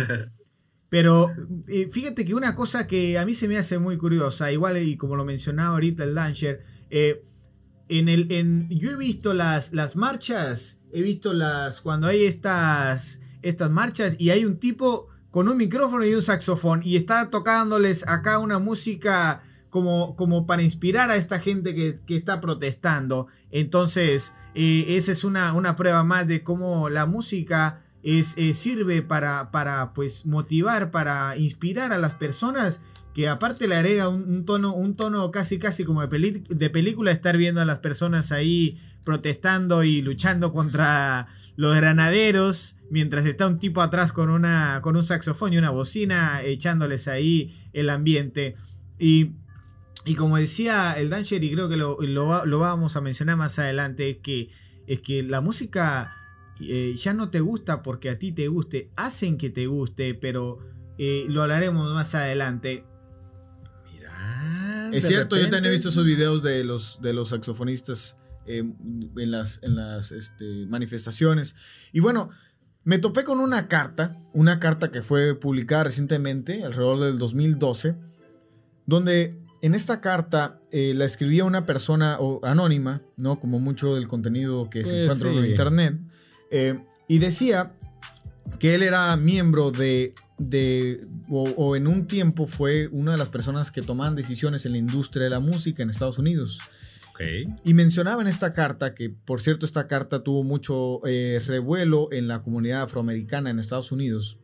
[0.89, 1.31] pero
[1.69, 4.97] eh, fíjate que una cosa que a mí se me hace muy curiosa, igual y
[4.97, 6.65] como lo mencionaba ahorita el Danger,
[7.89, 13.21] en el, en, yo he visto las, las marchas, he visto las cuando hay estas,
[13.43, 18.09] estas marchas y hay un tipo con un micrófono y un saxofón y está tocándoles
[18.09, 23.27] acá una música como, como para inspirar a esta gente que, está protestando.
[23.51, 29.03] Entonces, eh, esa es una, una, prueba más de cómo la música es, eh, sirve
[29.03, 32.81] para, para pues, motivar, para inspirar a las personas
[33.17, 37.39] que aparte le agrega un, tono, un tono casi casi como de, de película estar
[37.39, 41.27] viendo a las personas ahí protestando y luchando contra
[41.57, 46.43] los granaderos, mientras está un tipo atrás con, una, con un saxofón y una bocina
[46.43, 48.55] echándoles ahí el ambiente.
[48.99, 49.31] Y,
[50.05, 54.11] y como decía el Danger, y creo que lo, lo, vamos a mencionar más adelante,
[54.11, 54.51] es que,
[54.87, 56.15] es que la música
[56.61, 60.59] eh, ya no te gusta porque a ti te guste, hacen que te guste, pero
[60.99, 62.85] eh, lo hablaremos más adelante.
[64.97, 68.59] Es cierto, yo también he visto esos videos de los, de los saxofonistas eh,
[69.17, 71.55] en las, en las este, manifestaciones.
[71.93, 72.31] Y bueno,
[72.85, 77.97] me topé con una carta, una carta que fue publicada recientemente, alrededor del 2012,
[78.87, 83.41] donde en esta carta eh, la escribía una persona anónima, ¿no?
[83.41, 85.99] Como mucho del contenido que se pues encuentra en internet,
[86.53, 87.73] eh, y decía
[88.59, 93.31] que él era miembro de, de o, o, en un tiempo fue una de las
[93.31, 96.61] personas que tomaban decisiones en la industria de la música en Estados Unidos.
[97.65, 102.29] Y mencionaba en esta carta, que por cierto esta carta tuvo mucho eh, revuelo en
[102.29, 104.39] la comunidad afroamericana en Estados Unidos,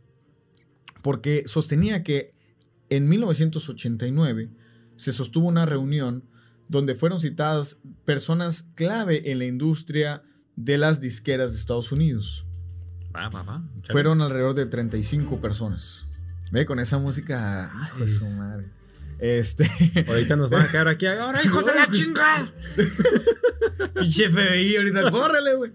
[1.03, 2.35] porque sostenía que
[2.89, 4.51] en 1989
[4.97, 6.25] se sostuvo una reunión
[6.69, 10.23] donde fueron citadas personas clave en la industria
[10.57, 12.47] de las disqueras de Estados Unidos.
[13.85, 16.07] Fueron alrededor de 35 personas.
[16.51, 17.71] Ve con esa música.
[17.87, 18.67] Hijo de su madre.
[19.19, 19.71] Este.
[20.09, 21.07] Ahorita nos van a quedar aquí.
[21.07, 22.53] ¡Ahora, hijos de la chingada!
[23.95, 25.73] Pinche FBI, ahorita, córrele, güey.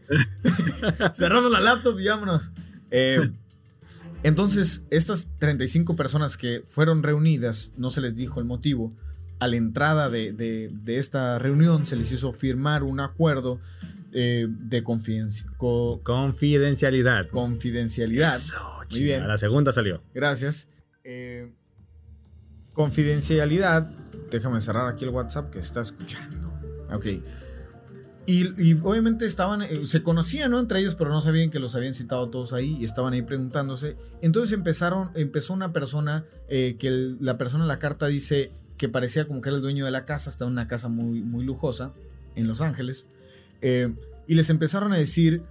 [1.13, 2.51] Cerramos la laptop y vámonos.
[2.91, 3.31] Eh,
[4.23, 8.93] entonces, estas 35 personas que fueron reunidas, no se les dijo el motivo.
[9.39, 13.59] A la entrada de, esta reunión se les hizo firmar un acuerdo
[14.19, 17.29] eh, de confidencialidad.
[17.29, 18.35] Confidencialidad.
[18.89, 19.21] Muy bien.
[19.21, 20.01] A la segunda salió.
[20.15, 20.69] Gracias.
[21.03, 21.51] Eh,
[22.73, 23.91] Confidencialidad.
[24.31, 26.51] Déjame cerrar aquí el WhatsApp que se está escuchando.
[26.91, 27.05] Ok.
[28.25, 30.59] Y, obviamente estaban, eh, se conocían ¿no?
[30.59, 33.97] entre ellos, pero no sabían que los habían citado todos ahí y estaban ahí preguntándose.
[34.21, 39.27] Entonces empezaron, empezó una persona, eh, que la persona en la carta dice que parecía
[39.27, 41.93] como que era el dueño de la casa, estaba en una casa muy, muy lujosa
[42.35, 43.07] en Los Ángeles.
[43.61, 43.93] Eh,
[44.27, 45.43] y les empezaron a decir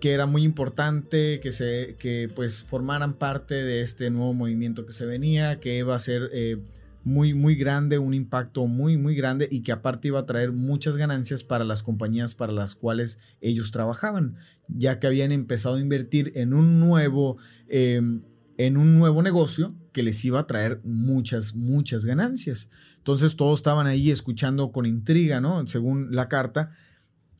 [0.00, 4.92] que era muy importante que se que pues formaran parte de este nuevo movimiento que
[4.92, 6.58] se venía que iba a ser eh,
[7.02, 10.96] muy muy grande un impacto muy muy grande y que aparte iba a traer muchas
[10.96, 14.36] ganancias para las compañías para las cuales ellos trabajaban
[14.68, 18.22] ya que habían empezado a invertir en un nuevo em,
[18.58, 22.70] en un nuevo negocio que les iba a traer muchas muchas ganancias.
[22.98, 26.70] Entonces todos estaban ahí escuchando con intriga no según la carta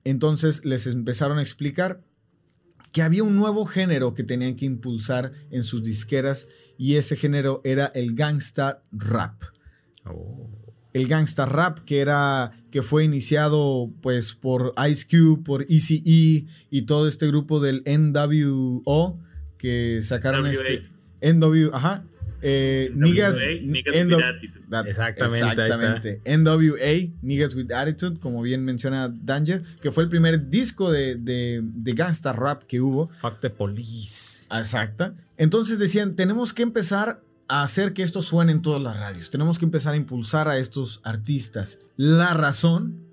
[0.07, 2.01] entonces les empezaron a explicar
[2.92, 7.61] que había un nuevo género que tenían que impulsar en sus disqueras y ese género
[7.64, 9.42] era el gangsta rap.
[10.05, 10.49] Oh.
[10.92, 16.83] El gangsta rap que era que fue iniciado pues por Ice Cube, por ECE y
[16.87, 19.19] todo este grupo del NWO
[19.59, 20.87] que sacaron este
[21.21, 22.05] NW, ajá,
[22.42, 24.64] eh, niggas, with attitude.
[24.87, 26.20] exactamente.
[26.25, 31.61] NWA, Niggas with Attitude, como bien menciona Danger, que fue el primer disco de, de,
[31.62, 33.09] de gangsta rap que hubo.
[33.09, 34.44] Fuck the police.
[34.51, 35.14] Exacto.
[35.37, 39.31] Entonces decían, tenemos que empezar a hacer que esto suene en todas las radios.
[39.31, 41.81] Tenemos que empezar a impulsar a estos artistas.
[41.96, 43.07] La razón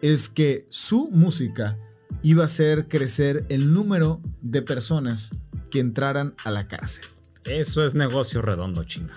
[0.00, 1.78] es que su música
[2.22, 5.30] iba a hacer crecer el número de personas
[5.70, 7.04] que entraran a la cárcel.
[7.44, 9.14] Eso es negocio redondo, chinga.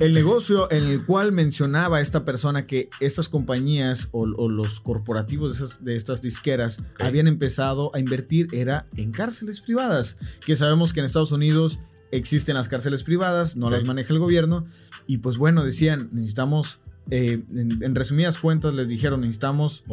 [0.00, 5.96] El negocio en el cual mencionaba esta persona que estas compañías o, los corporativos de,
[5.96, 11.32] estas disqueras habían empezado a invertir era en cárceles privadas, que sabemos que en Estados
[11.32, 11.78] Unidos
[12.10, 14.66] existen las cárceles privadas, no las maneja el gobierno,
[15.06, 19.84] y pues bueno, decían, necesitamos, eh, en, resumidas cuentas les dijeron, necesitamos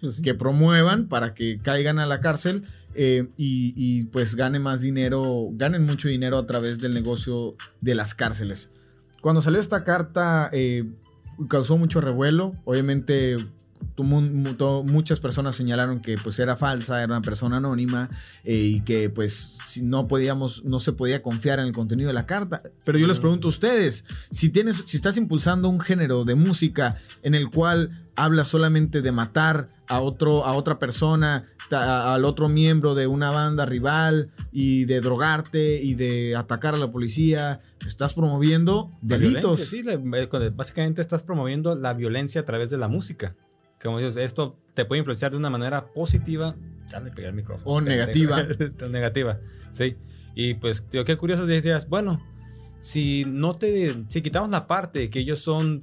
[0.00, 2.64] pues que promuevan para que caigan a la cárcel
[2.96, 8.14] eh, y, pues gane más dinero, ganen mucho dinero a través del negocio de las
[8.14, 8.70] cárceles.
[9.20, 10.84] Cuando salió esta carta eh,
[11.48, 13.36] causó mucho revuelo, obviamente
[14.02, 18.08] muchas personas señalaron que pues era falsa, era una persona anónima
[18.44, 22.26] eh, y que pues no podíamos, no se podía confiar en el contenido de la
[22.26, 22.62] carta.
[22.84, 26.96] Pero yo les pregunto a ustedes, si tienes, si estás impulsando un género de música
[27.22, 32.94] en el cual habla solamente de matar a otro, a otra persona, al otro miembro
[32.94, 38.90] de una banda rival y de drogarte y de atacar a la policía, estás promoviendo
[39.02, 39.60] delitos.
[39.60, 43.34] Sí, eh, básicamente estás promoviendo la violencia a través de la música
[43.82, 46.54] como dices, esto te puede influenciar de una manera positiva.
[47.14, 47.70] pegar el micrófono.
[47.70, 48.42] O negativa.
[48.88, 49.38] negativa,
[49.72, 49.96] sí.
[50.34, 52.22] Y pues, tío, qué curioso decías, bueno,
[52.80, 55.80] si no te, si quitamos la parte que ellos son,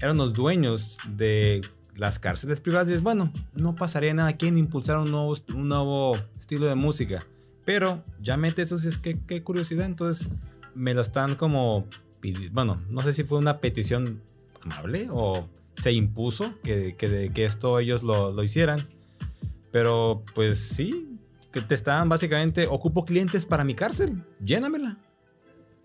[0.00, 1.62] eran los dueños de
[1.96, 6.16] las cárceles privadas, dices, bueno, no pasaría nada aquí en impulsar un nuevo, un nuevo
[6.38, 7.24] estilo de música.
[7.64, 10.28] Pero ya mete eso, es que qué curiosidad, entonces
[10.74, 11.86] me lo están como,
[12.52, 14.20] bueno, no sé si fue una petición
[14.62, 18.86] amable o se impuso que, que, esto ellos lo, hicieran.
[19.72, 21.18] Pero pues sí,
[21.52, 24.98] que te estaban básicamente, ocupo clientes para mi cárcel, llénamela.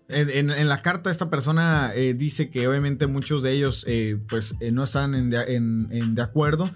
[0.08, 4.72] En, la carta esta persona eh, dice que obviamente muchos de ellos eh, pues eh,
[4.72, 6.68] no están en de, acuerdo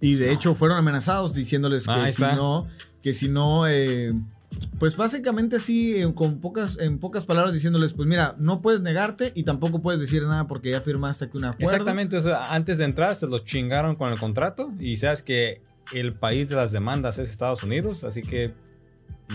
[0.00, 2.66] y de hecho fueron amenazados diciéndoles que si no,
[3.00, 3.66] que si no
[4.78, 9.44] pues básicamente sí, con pocas, en pocas palabras diciéndoles, pues mira, no puedes negarte y
[9.44, 11.70] tampoco puedes decir nada porque ya firmaste aquí una acuerdo.
[11.70, 15.60] Exactamente, antes de entrar se los chingaron con el contrato y sabes que
[15.92, 18.54] el país de las demandas es Estados Unidos, así que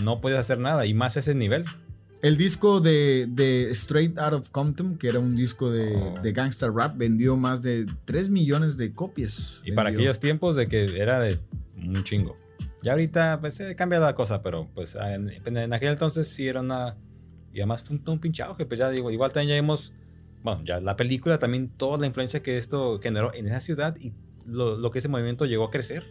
[0.03, 1.65] no puedes hacer nada y más ese nivel.
[2.21, 6.19] El disco de, de, Straight Out of Compton, que era un disco de, oh.
[6.21, 9.61] de gangster rap, vendió más de 3 millones de copias.
[9.65, 11.39] Y para aquellos tiempos de que era de
[11.77, 12.35] un chingo.
[12.83, 16.95] Ya ahorita pues se cambia la cosa, pero pues en, aquel entonces sí era una...
[17.53, 19.93] Y además fue un, pinchado que pues ya digo, igual también ya vimos,
[20.43, 24.13] bueno, ya la película también toda la influencia que esto generó en esa ciudad y
[24.45, 26.03] lo, que ese movimiento llegó a crecer.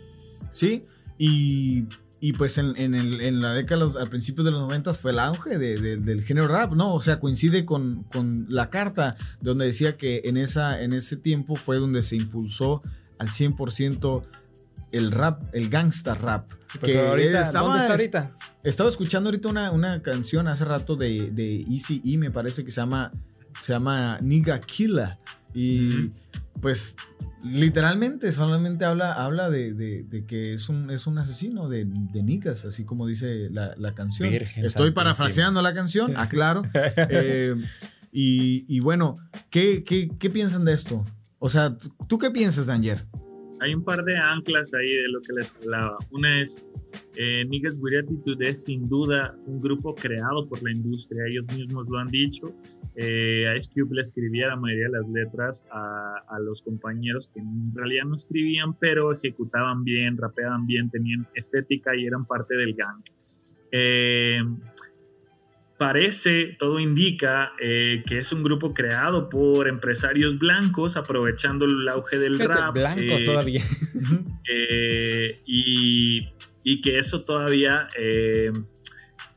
[0.50, 0.82] Sí,
[1.18, 1.84] y,
[2.20, 5.20] y pues en, en, el, en, la década, al principio de los 90 fue el
[5.20, 6.94] auge de, del género rap, ¿no?
[6.94, 11.54] O sea, coincide con, con la carta donde decía que en, esa, en ese tiempo
[11.56, 12.82] fue donde se impulsó
[13.18, 14.22] al 100%
[14.96, 16.48] el rap, el gangsta rap.
[16.82, 18.36] que ahorita, estaba, está ahorita?
[18.62, 22.70] Estaba escuchando ahorita una, una canción hace rato de, de Easy E, me parece que
[22.70, 23.10] se llama,
[23.62, 25.18] se llama Nigga Killa.
[25.54, 26.10] Y
[26.60, 26.96] pues
[27.42, 32.64] literalmente solamente habla, habla de, de, que es un, es un asesino de, de niggas,
[32.64, 34.32] así como dice la, la canción.
[34.32, 36.62] Estoy parafraseando la canción, aclaro.
[37.08, 37.54] Eh,
[38.12, 39.18] y, y, bueno,
[39.50, 41.04] ¿qué, ¿qué, qué, piensan de esto?
[41.38, 41.76] O sea,
[42.08, 43.06] ¿tú qué piensas, Danger?
[43.60, 45.98] Hay un par de anclas ahí de lo que les hablaba.
[46.10, 46.64] Una es
[47.16, 51.88] eh, Niggas with Attitude es sin duda un grupo creado por la industria, ellos mismos
[51.88, 52.54] lo han dicho.
[52.94, 57.40] Eh, Ice Cube le escribía la mayoría de las letras a, a, los compañeros que
[57.40, 62.74] en realidad no escribían, pero ejecutaban bien, rapeaban bien, tenían estética y eran parte del
[62.74, 63.02] gang.
[63.72, 64.40] Eh,
[65.78, 72.18] parece, todo indica eh, que es un grupo creado por empresarios blancos aprovechando el auge
[72.18, 72.74] del rap.
[72.74, 73.62] Blancos eh, todavía.
[74.48, 76.28] Eh, y,
[76.62, 77.88] y, que eso todavía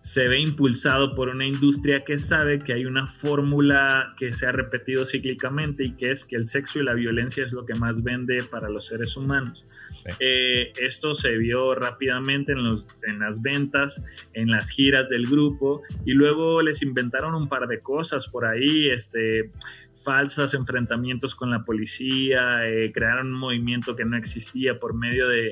[0.10, 4.52] se ve impulsado por una industria que sabe que hay una fórmula que se ha
[4.52, 8.02] repetido cíclicamente y que es que el sexo y la violencia es lo que más
[8.02, 9.68] vende para los seres humanos.
[10.20, 15.84] Eh, esto se vio rápidamente en, los, en las ventas, en las giras del grupo
[16.08, 19.52] y luego les inventaron un par de cosas por ahí, este,
[20.04, 25.52] falsas enfrentamientos con la policía, eh, crearon un movimiento que no existía por medio de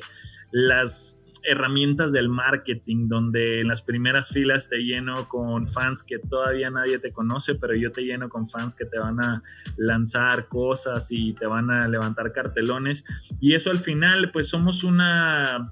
[0.52, 6.70] las herramientas del marketing, donde en las primeras filas te lleno con fans que todavía
[6.70, 9.42] nadie te conoce, pero yo te lleno con fans que te van a
[9.78, 13.06] lanzar cosas y te van a levantar cartelones.
[13.40, 15.64] Y eso al final, pues somos una,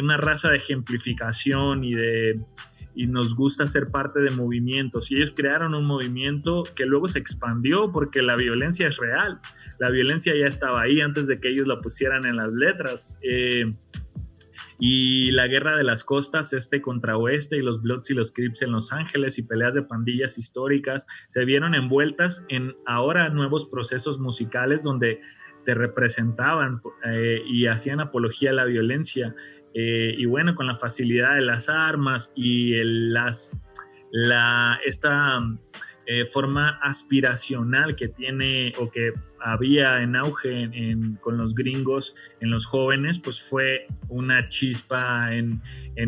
[0.00, 2.34] una raza de ejemplificación y de
[2.98, 5.12] y nos gusta ser parte de movimientos.
[5.12, 9.40] Y ellos crearon un movimiento que luego se expandió porque la violencia es real.
[9.78, 13.20] La violencia ya estaba ahí antes de que ellos la pusieran en las letras.
[13.22, 13.70] Eh,
[14.78, 18.62] y la guerra de las costas, este contra oeste y los Bloods y los Crips
[18.62, 24.20] en Los Ángeles y peleas de pandillas históricas se vieron envueltas en ahora nuevos procesos
[24.20, 25.20] musicales donde
[25.64, 29.34] te representaban eh, y hacían apología a la violencia.
[29.74, 33.58] Eh, y bueno, con la facilidad de las armas y las,
[34.10, 35.40] la, esta
[36.06, 40.70] eh, forma aspiracional que tiene o que había en auge
[41.20, 45.62] con los gringos, en los jóvenes, pues fue una chispa en,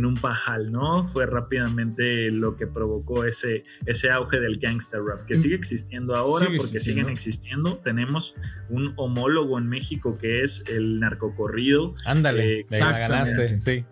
[0.04, 1.06] un pajal, ¿no?
[1.06, 6.48] Fue rápidamente lo que provocó ese, ese auge del gangster rap, que sigue existiendo ahora
[6.56, 7.78] porque siguen existiendo.
[7.78, 8.36] Tenemos
[8.68, 11.94] un homólogo en México que es el narcocorrido.
[12.04, 13.84] Ándale, eh, ganaste, sí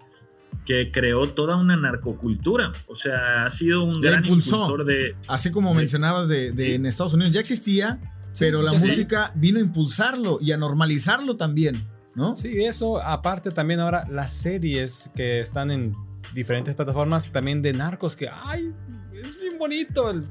[0.68, 2.72] que creó toda una narcocultura.
[2.88, 5.16] O sea, ha sido un gran impulsor de.
[5.26, 7.98] Así como mencionabas de, en Estados Unidos, ya existía,
[8.38, 12.36] pero la música vino a impulsarlo y a normalizarlo también, ¿no?
[12.36, 15.94] Sí, eso, aparte también ahora las series que están en
[16.34, 18.72] diferentes plataformas también de narcos, que, ay,
[19.12, 20.26] es bien bonito el,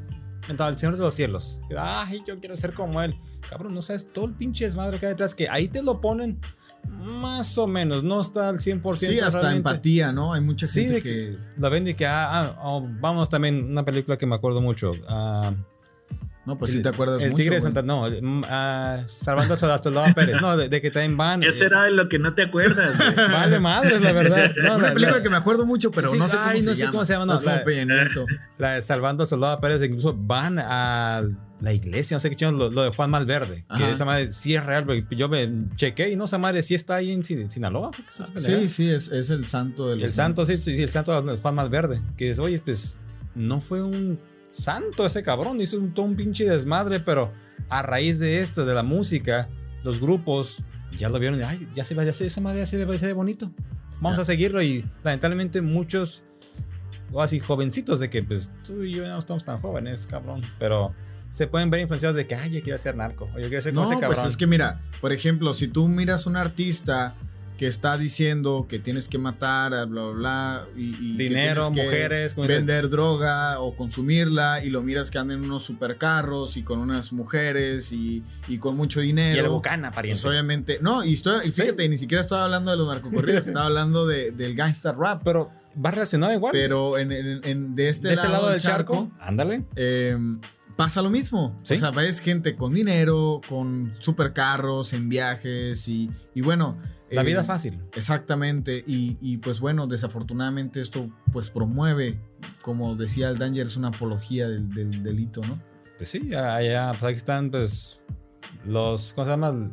[0.48, 1.62] el Señor de los Cielos.
[1.78, 3.16] Ay, yo quiero ser como él.
[3.50, 6.40] Cabrón, no sabes todo el pinche desmadre que hay detrás, que ahí te lo ponen
[6.88, 8.96] más o menos, no está al 100%.
[8.96, 10.34] Sí, hasta empatía, ¿no?
[10.34, 14.18] Hay mucha gente que, La ven y que, ah, ah oh, vamos también, una película
[14.18, 14.92] que me acuerdo mucho.
[14.92, 15.54] Uh,
[16.48, 17.44] no, pues si te acuerdas el mucho.
[17.44, 21.44] Tigre de Santa, no, uh, Salvando a Soldado Pérez, no, de, que también van.
[21.44, 22.98] Eso era de lo que no te acuerdas.
[23.18, 24.54] vale madres, la verdad.
[24.64, 26.86] No, una película que me acuerdo mucho, pero no sé cómo ay, se no sé
[26.88, 27.26] cómo se llama.
[27.26, 27.64] No, la,
[28.58, 31.22] la, de Salvando a Soldado Pérez, incluso van a
[31.60, 34.66] la iglesia, no sé qué chingón, lo, de Juan Malverde, que esa madre sí es
[34.66, 37.92] real, yo me chequé y no, esa madre sí está ahí en Sinaloa.
[38.38, 40.02] Sí, sí, es, es el santo del...
[40.02, 42.96] El santo, sí, sí, el santo de Juan Malverde, que es, oye, pues
[43.36, 44.18] no fue un
[44.50, 47.32] santo ese cabrón, hizo un, todo un pinche desmadre, pero
[47.70, 49.50] a raíz de esto, de la música,
[49.84, 52.84] los grupos ya lo vieron, ay, ya se va, ya se, esa madre ya se
[52.84, 53.52] ve, bonito,
[54.00, 56.24] vamos a seguirlo y lamentablemente muchos,
[57.12, 60.94] o así jovencitos de que pues tú y yo no estamos tan jóvenes, cabrón, pero
[61.30, 63.74] se pueden ver influenciados de que, ay, yo quiero ser narco, o yo quiero ser
[63.74, 64.24] como ese pues cabrón.
[64.24, 67.16] Pues es que mira, por ejemplo, si tú miras un artista
[67.58, 73.60] que está diciendo que tienes que matar, bla, bla, bla, y, dinero, mujeres, vender droga
[73.60, 78.24] o consumirla, y lo miras que andan en unos supercarros y con unas mujeres y,
[78.60, 79.36] con mucho dinero.
[79.36, 80.22] Y el bucana, pariente.
[80.22, 84.06] Pues obviamente, no, y, estoy, fíjate, ni siquiera estaba hablando de los narcocorridos, estaba hablando
[84.06, 85.22] de, del gangster rap.
[85.24, 85.52] Pero
[85.84, 86.52] va relacionado igual.
[86.52, 89.66] Pero en, en, de este, este lado, del charco, ándale.
[89.76, 90.18] Eh,
[90.78, 91.58] pasa lo mismo.
[91.62, 96.78] O sea, ves gente con dinero, con supercarros, en viajes y, bueno.
[97.10, 97.82] La vida eh, fácil.
[97.94, 98.84] Exactamente.
[98.86, 102.20] Y, pues bueno, desafortunadamente esto pues promueve,
[102.62, 105.62] como decía el Danger, es una apología del, delito, ¿no?
[105.98, 108.04] Pues sí, allá, pues aquí están pues
[108.66, 109.72] los, ¿cómo se llama?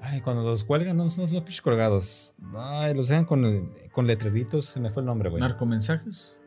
[0.00, 2.34] Ay, cuando los cuelgan, no, son los pichos colgados.
[2.56, 5.40] Ay, los dejan con, con letreritos, se me fue el nombre, güey.
[5.40, 6.40] ¿Narcomensajes?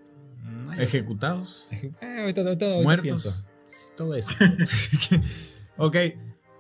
[0.78, 1.68] ¿Ejecutados?
[2.02, 2.34] Eh,
[2.84, 3.48] ¿Muertos?
[3.96, 4.38] todo eso.
[5.78, 5.96] ok.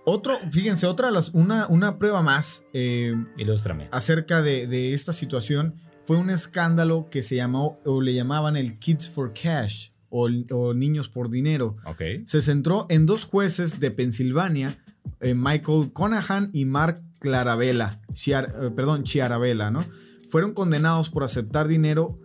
[0.06, 2.66] Otro, fíjense, otra las, una, una prueba más.
[2.74, 3.90] Eh, Ilústrame.
[3.92, 5.76] Acerca de, esta situación.
[6.06, 10.30] Fue un escándalo que se llamó, o le llamaban el Kids for Cash, o,
[10.76, 11.78] Niños por Dinero.
[11.86, 12.24] Okay.
[12.28, 14.78] Se centró en dos jueces de Pensilvania,
[15.20, 19.84] eh, Michael Conahan y Mark Clarabella, eh, perdón, Chiarabella, ¿no?
[20.30, 22.20] Fueron condenados por aceptar dinero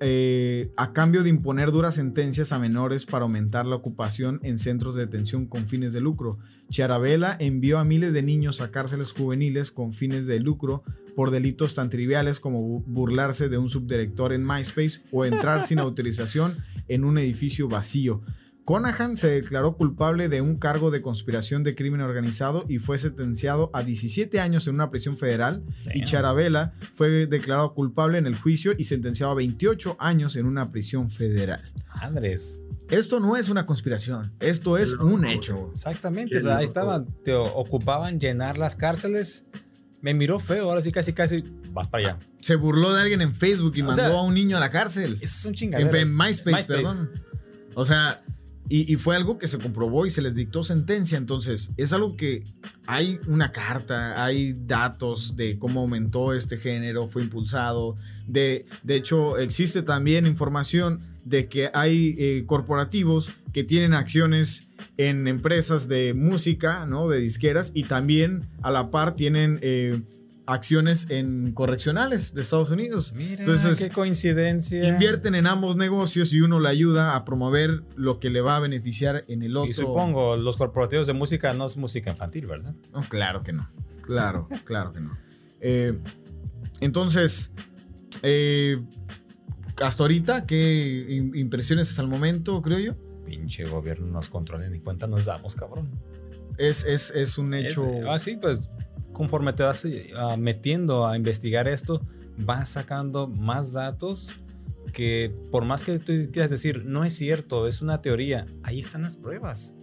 [0.00, 4.94] eh, a cambio de imponer duras sentencias a menores para aumentar la ocupación en centros
[4.94, 6.38] de detención con fines de lucro.
[6.68, 10.82] Chiarabella envió a miles de niños a cárceles juveniles con fines de lucro
[11.14, 16.54] por delitos tan triviales como burlarse de un subdirector en MySpace o entrar sin autorización
[16.88, 18.20] en un edificio vacío.
[18.66, 23.70] Conahan se declaró culpable de un cargo de conspiración de crimen organizado y fue sentenciado
[23.72, 25.62] a 17 años en una prisión federal.
[25.94, 30.72] Y Charabella fue declarado culpable en el juicio y sentenciado a 28 años en una
[30.72, 31.60] prisión federal.
[31.90, 32.60] Andrés.
[32.90, 35.70] Esto no es una conspiración, esto es un hecho.
[35.72, 39.44] Exactamente, ahí estaban, te ocupaban llenar las cárceles.
[40.00, 42.18] Me miró feo, ahora sí casi casi vas para allá.
[42.40, 45.18] Se burló de alguien en Facebook y mandó a un niño a la cárcel.
[45.20, 45.94] Eso son chingaderas.
[45.94, 47.10] En MySpace, perdón.
[47.74, 48.22] O sea,
[48.68, 51.18] y, fue algo que se comprobó y se les dictó sentencia.
[51.18, 52.42] Entonces, es algo que
[52.86, 57.96] hay una carta, hay datos de cómo aumentó este género, fue impulsado.
[58.26, 65.28] De, de hecho, existe también información de que hay eh, corporativos que tienen acciones en
[65.28, 67.08] empresas de música, ¿no?
[67.08, 69.58] De disqueras y también a la par tienen...
[69.62, 70.02] Eh,
[70.46, 73.12] acciones en correccionales de Estados Unidos.
[73.14, 74.88] Mira, Entonces, qué coincidencia.
[74.88, 78.60] Invierten en ambos negocios y uno le ayuda a promover lo que le va a
[78.60, 79.70] beneficiar en el otro.
[79.70, 82.74] Y supongo, los corporativos de música no es música infantil, ¿verdad?
[82.92, 83.68] No, claro que no.
[84.02, 85.18] Claro, claro que no.
[85.60, 85.98] Eh,
[86.80, 87.52] entonces,
[88.22, 88.80] eh,
[89.82, 92.94] hasta ahorita, ¿qué impresiones hasta el momento, creo yo?
[93.24, 95.90] Pinche gobierno nos controla ni cuenta nos damos, cabrón.
[96.56, 97.84] Es, es, es un hecho.
[98.08, 98.70] ah, sí, pues
[99.16, 102.06] conforme te vas uh, metiendo a investigar esto,
[102.36, 104.38] vas sacando más datos
[104.92, 109.02] que por más que tú quieras decir, no es cierto, es una teoría, ahí están
[109.02, 109.74] las pruebas.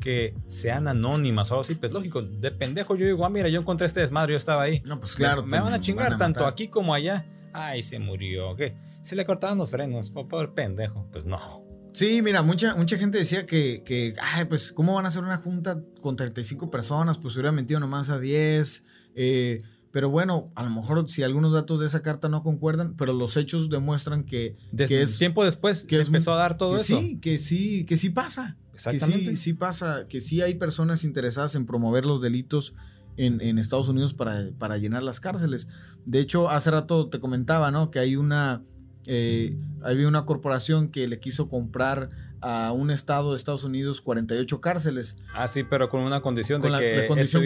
[0.00, 3.60] Que sean anónimas o algo así, pues lógico, de pendejo yo digo, ah, mira, yo
[3.60, 4.82] encontré este desmadre, yo estaba ahí.
[4.86, 5.44] No, pues claro.
[5.44, 7.26] Me, van a chingar tanto aquí como allá.
[7.52, 8.74] Ay, se murió, ¿qué?
[9.02, 11.06] Se le cortaban los frenos, por pendejo.
[11.12, 11.59] Pues no.
[11.92, 15.36] Sí, mira, mucha, mucha gente decía que, que, ay, pues, ¿cómo van a hacer una
[15.36, 17.18] junta con 35 personas?
[17.18, 18.84] Pues hubiera metido nomás a 10.
[19.14, 19.62] Eh,
[19.92, 23.36] pero bueno, a lo mejor si algunos datos de esa carta no concuerdan, pero los
[23.36, 27.00] hechos demuestran que, Desde es tiempo después que se empezó a dar todo eso.
[27.00, 28.56] Sí, que sí, que sí pasa.
[28.72, 29.30] Exactamente.
[29.30, 32.72] Que sí, sí, pasa, que sí hay personas interesadas en promover los delitos
[33.16, 35.68] en, en Estados Unidos para, para, llenar las cárceles.
[36.06, 37.90] De hecho, hace rato te comentaba, ¿no?
[37.90, 38.62] Que hay una,
[39.06, 44.60] eh, había una corporación que le quiso comprar a un estado de Estados Unidos 48
[44.60, 45.18] cárceles.
[45.34, 47.44] Ah, sí, pero con una condición de que la condición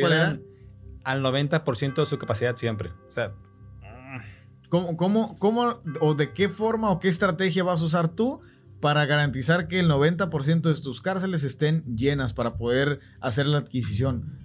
[1.05, 2.91] al 90% de su capacidad siempre.
[3.09, 3.33] O sea,
[4.75, 8.41] ¿Cómo, cómo, ¿Cómo o de qué forma o qué estrategia vas a usar tú
[8.81, 14.44] para garantizar que el 90% de tus cárceles estén llenas para poder hacer la adquisición?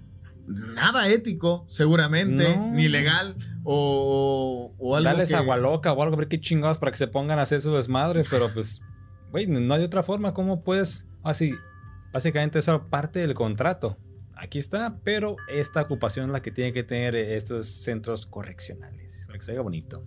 [0.49, 5.09] Nada ético, seguramente, ni legal, o, o, algo.
[5.09, 7.73] Dales agua loca o algo, ver qué chingados para que se pongan a hacer su
[7.73, 8.81] desmadre, pero pues,
[9.31, 10.33] güey, no hay otra forma.
[10.33, 11.07] ¿Cómo puedes?
[11.23, 11.53] Así,
[12.11, 13.97] básicamente eso es parte del contrato
[14.39, 19.37] aquí está, pero esta ocupación es la que tiene que tener estos centros correccionales, para
[19.37, 20.03] que se bonito.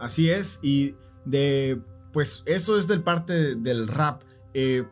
[0.00, 1.80] Así es, y de,
[2.12, 4.22] pues esto es del parte del rap.
[4.54, 4.84] Eh,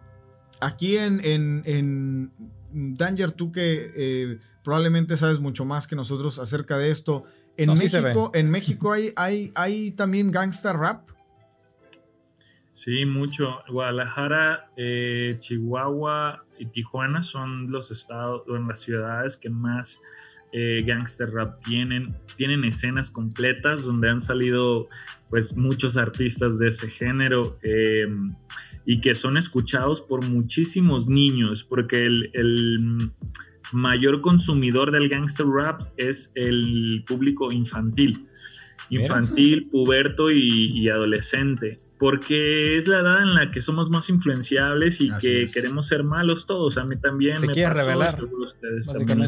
[0.61, 2.33] aquí en, en,
[2.71, 4.39] Danger, tú que eh,
[4.69, 7.25] probablemente sabes mucho más que nosotros acerca de esto,
[7.57, 11.09] en México, en México hay, hay, hay también gangster rap.
[12.73, 13.61] Sí, mucho.
[13.71, 20.03] Guadalajara, eh, Chihuahua y Tijuana son los estados, o las ciudades que más
[20.53, 22.15] eh, gangster rap tienen.
[22.37, 24.85] Tienen escenas completas donde han salido
[25.31, 28.37] pues muchos artistas de ese género em,
[28.85, 33.13] y que son escuchados por muchísimos niños, porque el,
[33.73, 38.28] mayor consumidor del gangster rap es el público infantil
[38.91, 45.11] infantil, puberto y, adolescente, porque es la edad en la que somos más influenciables y
[45.21, 46.79] que queremos ser malos todos.
[46.79, 49.27] A mí también me pasó, revelar, ustedes también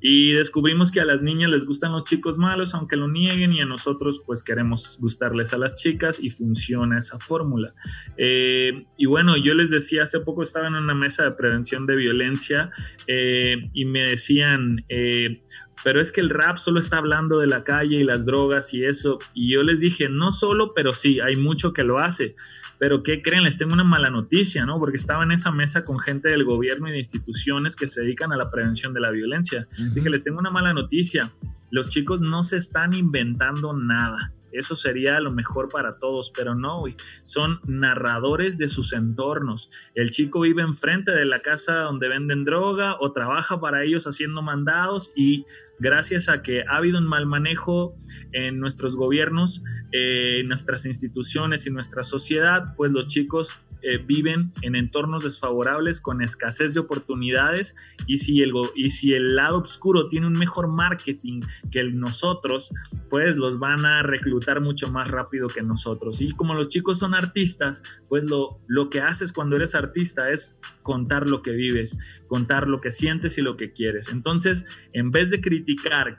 [0.00, 3.60] Y descubrimos que a las niñas les gustan los chicos malos, aunque lo nieguen, y
[3.60, 7.74] a nosotros pues queremos gustarles a las chicas y funciona esa fórmula.
[8.16, 11.96] Eh, y bueno, yo les decía, hace poco estaba en una mesa de prevención de
[11.96, 12.70] violencia
[13.06, 15.40] eh, y me decían, eh,
[15.84, 18.86] pero es que el rap solo está hablando de la calle y las drogas y
[18.86, 19.18] eso.
[19.34, 22.34] Y yo les dije, no solo, pero sí, hay mucho que lo hace.
[22.78, 23.44] Pero ¿qué creen?
[23.44, 24.78] Les tengo una mala noticia, ¿no?
[24.78, 28.32] Porque estaba en esa mesa con gente del gobierno y de instituciones que se dedican
[28.32, 29.68] a la prevención de la violencia.
[29.92, 31.30] Dije, les tengo una mala noticia.
[31.70, 34.32] Los chicos no se están inventando nada.
[34.54, 36.84] Eso sería lo mejor para todos, pero no,
[37.24, 39.68] son narradores de sus entornos.
[39.94, 44.42] El chico vive enfrente de la casa donde venden droga o trabaja para ellos haciendo
[44.42, 45.44] mandados y
[45.78, 47.96] gracias a que ha habido un mal manejo
[48.32, 49.62] en nuestros gobiernos,
[49.92, 56.00] eh, en nuestras instituciones y nuestra sociedad, pues los chicos eh, viven en entornos desfavorables
[56.00, 60.68] con escasez de oportunidades y si, el, y si el lado oscuro tiene un mejor
[60.68, 62.70] marketing que nosotros,
[63.10, 66.22] pues los van a reclutar mucho más rápido que nosotros.
[66.22, 70.58] Y como los chicos son artistas, pues lo, lo que haces cuando eres artista es
[70.80, 74.08] contar lo que vives, contar lo que sientes y lo que quieres.
[74.08, 74.64] Entonces,
[74.94, 75.63] en vez de criticar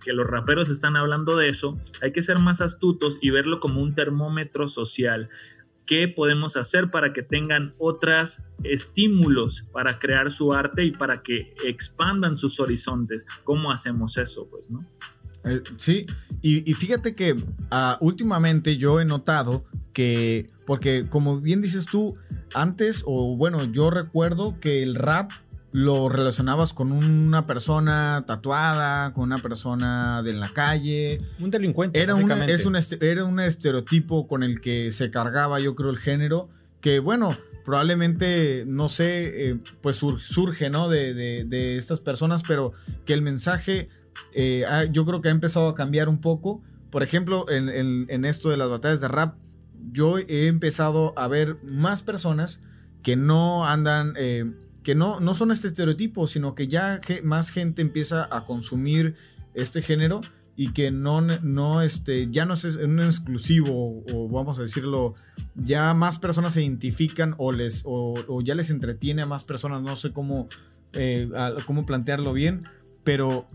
[0.03, 3.81] que los raperos están hablando de eso, hay que ser más astutos y verlo como
[3.81, 5.29] un termómetro social
[5.85, 11.53] qué podemos hacer para que tengan otros estímulos para crear su arte y para que
[11.65, 13.25] expandan sus horizontes.
[13.43, 14.47] ¿Cómo hacemos eso?
[14.49, 14.79] Pues, ¿no?
[15.45, 16.07] Eh, sí,
[16.41, 17.35] y, fíjate que
[17.69, 22.15] ah, últimamente yo he notado que, porque como bien dices tú,
[22.53, 25.31] antes, o bueno, yo recuerdo que el rap
[25.75, 31.19] lo relacionabas con una persona tatuada, con una persona de la calle.
[31.37, 32.01] Un delincuente.
[32.01, 35.97] Era, un, es un, era un estereotipo con el que se cargaba, yo creo, el
[35.97, 36.47] género,
[36.79, 40.87] que bueno, probablemente, no sé, eh, pues surge, ¿no?
[40.87, 42.71] De, de, estas personas, pero
[43.03, 43.89] que el mensaje,
[44.33, 44.63] eh,
[44.93, 46.61] yo creo que ha empezado a cambiar un poco.
[46.89, 49.35] Por ejemplo, en, en esto de las batallas de rap,
[49.91, 52.61] yo he empezado a ver más personas
[53.05, 54.51] que no andan eh,
[54.85, 59.15] que no, no son este estereotipo, sino que ya más gente empieza a consumir
[59.55, 60.21] este género
[60.55, 65.15] y que no, no este, ya no es un exclusivo o vamos a decirlo,
[65.55, 69.95] ya más personas se identifican o, les, o, ya les entretiene a más personas, no
[69.95, 70.49] sé cómo,
[70.93, 71.31] eh,
[71.65, 72.65] cómo plantearlo bien,
[73.03, 73.47] pero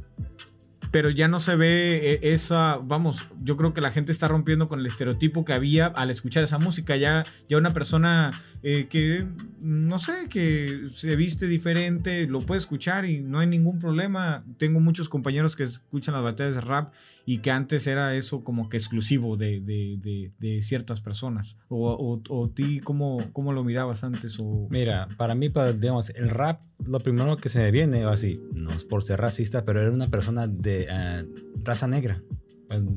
[0.91, 4.66] pero ya no se ve eh, esa, vamos, yo creo que la gente está rompiendo
[4.66, 6.97] con el estereotipo que había al escuchar esa música.
[6.97, 8.33] Ya, ya una persona
[8.63, 9.27] eh, que,
[9.63, 14.45] no sé, que se viste diferente, lo puede escuchar y no hay ningún problema.
[14.59, 16.93] Tengo muchos compañeros que escuchan las batallas de rap
[17.25, 21.57] y que antes era eso como que exclusivo de, de, ciertas personas.
[21.69, 24.39] O, o, ti, ¿cómo, ¿cómo, lo mirabas antes?
[24.41, 24.69] O...
[24.71, 28.85] Mira, para mí, digamos, el rap, lo primero que se me viene, así, no es
[28.85, 31.25] por ser racista, pero era una persona de eh,
[31.65, 32.21] raza negra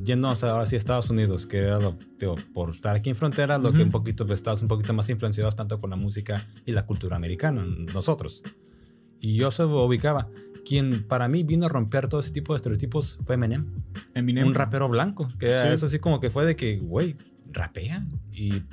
[0.03, 1.95] yendo ahora sí a Estados Unidos, que era lo,
[2.53, 5.55] por estar aquí en frontera, lo que un poquito, pues, estamos un poquito más influenciados
[5.55, 8.43] tanto con la música y la cultura americana, nosotros.
[9.19, 10.30] Y yo se ubicaba.
[10.65, 13.65] Quien para mí vino a romper todo ese tipo de estereotipos fue Eminem.
[14.13, 14.47] Eminem.
[14.47, 15.28] Un rapero blanco.
[15.39, 17.15] Que eso sí como que fue de que, güey,
[17.51, 18.05] rapea.
[18.32, 18.63] Y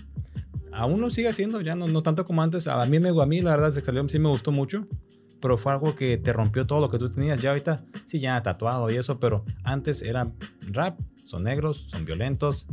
[0.73, 2.69] aún lo sigue haciendo, ya no, no tanto como antes.
[2.69, 4.87] A mí, me, a mí la verdad, salió sí me gustó mucho
[5.41, 7.41] pero fue algo que te rompió todo lo que tú tenías.
[7.41, 10.31] Ya ahorita, sí, ya tatuado y eso, pero antes era
[10.73, 12.67] rap, son negros, son violentos.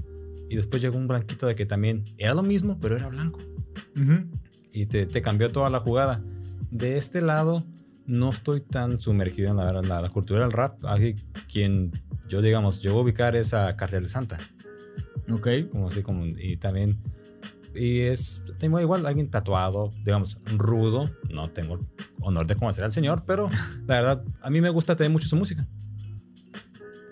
[0.50, 3.40] Y después llegó un blanquito de que también era lo mismo, pero era blanco.
[4.72, 6.24] Y te, te, cambió toda la jugada.
[6.72, 7.64] De este lado,
[8.06, 10.84] no estoy tan sumergido en la, la, la cultura del rap.
[10.86, 11.16] Aquí,
[11.52, 11.92] quien
[12.28, 14.40] yo, digamos, yo voy a ubicar es a Cartel de Santa.
[15.32, 15.48] Ok.
[15.72, 16.26] Como así, como.
[16.26, 16.98] Y también
[17.78, 21.10] y es, tengo igual alguien tatuado, digamos, rudo.
[21.30, 21.80] No tengo
[22.22, 23.50] honor de conocer al señor, pero
[23.88, 25.68] la verdad, a mí me gusta tener mucho su música.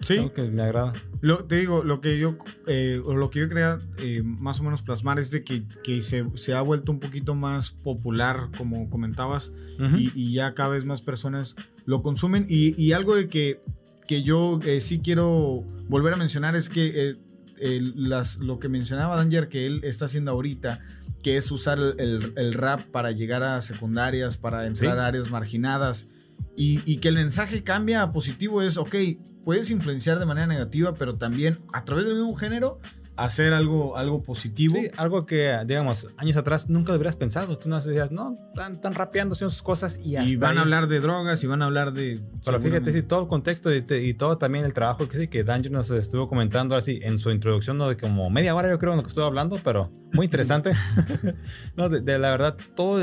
[0.01, 0.30] Sí.
[0.36, 0.93] que me agrada.
[1.22, 2.38] Lo, te digo, lo que yo,
[2.68, 6.26] eh, lo que yo quería eh, más o menos plasmar es de que, que se,
[6.36, 9.51] se, ha vuelto un poquito más popular, como comentabas,
[9.97, 11.55] y, ya cada vez más personas
[11.86, 12.45] lo consumen.
[12.47, 13.61] Y, y algo de que,
[14.07, 17.18] que yo eh, sí quiero volver a mencionar es que
[17.60, 20.80] las, lo que mencionaba Danger que él está haciendo ahorita,
[21.24, 26.10] que es usar el, rap para llegar a secundarias, para entrar a áreas marginadas,
[26.58, 28.95] y, y, que el mensaje cambia a positivo es, ok,
[29.43, 32.80] puedes influenciar de manera negativa, pero también a través del mismo género
[33.18, 34.76] hacer algo, algo positivo.
[34.76, 37.57] Sí, algo que, digamos, años atrás nunca hubieras pensado.
[37.57, 38.36] Tú no decías, no,
[38.72, 41.93] están, rapeando, sus cosas y Y van a hablar de drogas y van a hablar
[41.93, 42.20] de.
[42.43, 45.72] Pero fíjate, sí, todo el contexto y, todo también el trabajo que sí, que Danger
[45.72, 47.88] nos estuvo comentando así en su introducción, ¿no?
[47.88, 50.74] De como media hora, yo creo, en lo que estuvo hablando, pero muy interesante.
[51.76, 53.01] no, de, la verdad, todo,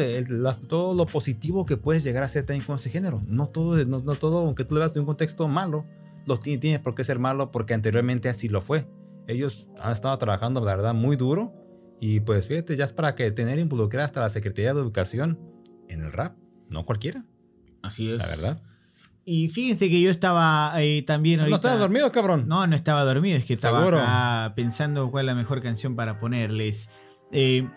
[0.68, 3.22] todo lo positivo que puedes llegar a ser también con ese género.
[3.26, 5.86] No todo, no, todo, aunque tú le veas de un contexto malo,
[6.26, 8.86] lo tiene, tiene por qué ser malo porque anteriormente así lo fue
[9.26, 11.54] ellos han estado trabajando, la verdad, muy duro.
[12.00, 15.38] Y pues fíjate, ya es para que tener involucrada hasta la Secretaría de Educación
[15.88, 16.36] en el rap,
[16.68, 17.24] no cualquiera.
[17.82, 18.18] Así es.
[18.18, 18.62] La verdad.
[19.24, 21.50] Y fíjense que yo estaba eh, también ahorita...
[21.50, 22.48] ¿No estabas dormido, cabrón?
[22.48, 26.90] No, no estaba dormido, es que estaba pensando cuál es la mejor canción para ponerles.
[27.30, 27.68] Eh,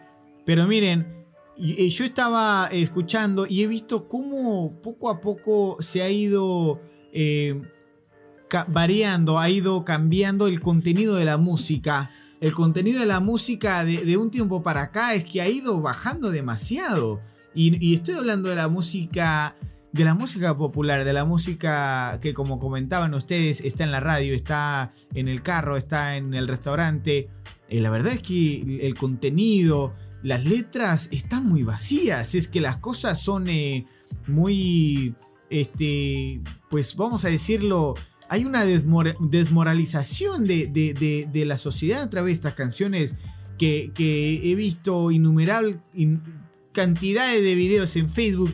[0.44, 1.28] pero miren,
[1.58, 6.82] eh, yo estaba escuchando y he visto cómo poco a poco se ha ido
[8.68, 12.10] variando, ha ido cambiando el contenido de la música.
[12.42, 16.32] El contenido de la música de, un tiempo para acá es que ha ido bajando
[16.32, 17.22] demasiado.
[17.54, 19.56] Y, estoy hablando de la música
[19.94, 24.34] de la música popular, de la música que como comentaban ustedes, está en la radio,
[24.34, 27.30] está en el carro, está en el restaurante.
[27.70, 32.36] Eh, la verdad es que el contenido, las letras están muy vacías.
[32.36, 33.86] Es que las cosas son eh,
[34.28, 35.16] muy,
[35.50, 37.96] este, pues vamos a decirlo,
[38.30, 43.16] hay una desmoralización de, la sociedad a través de estas canciones
[43.58, 45.78] que, he visto innumerables
[46.72, 48.54] cantidades de videos en Facebook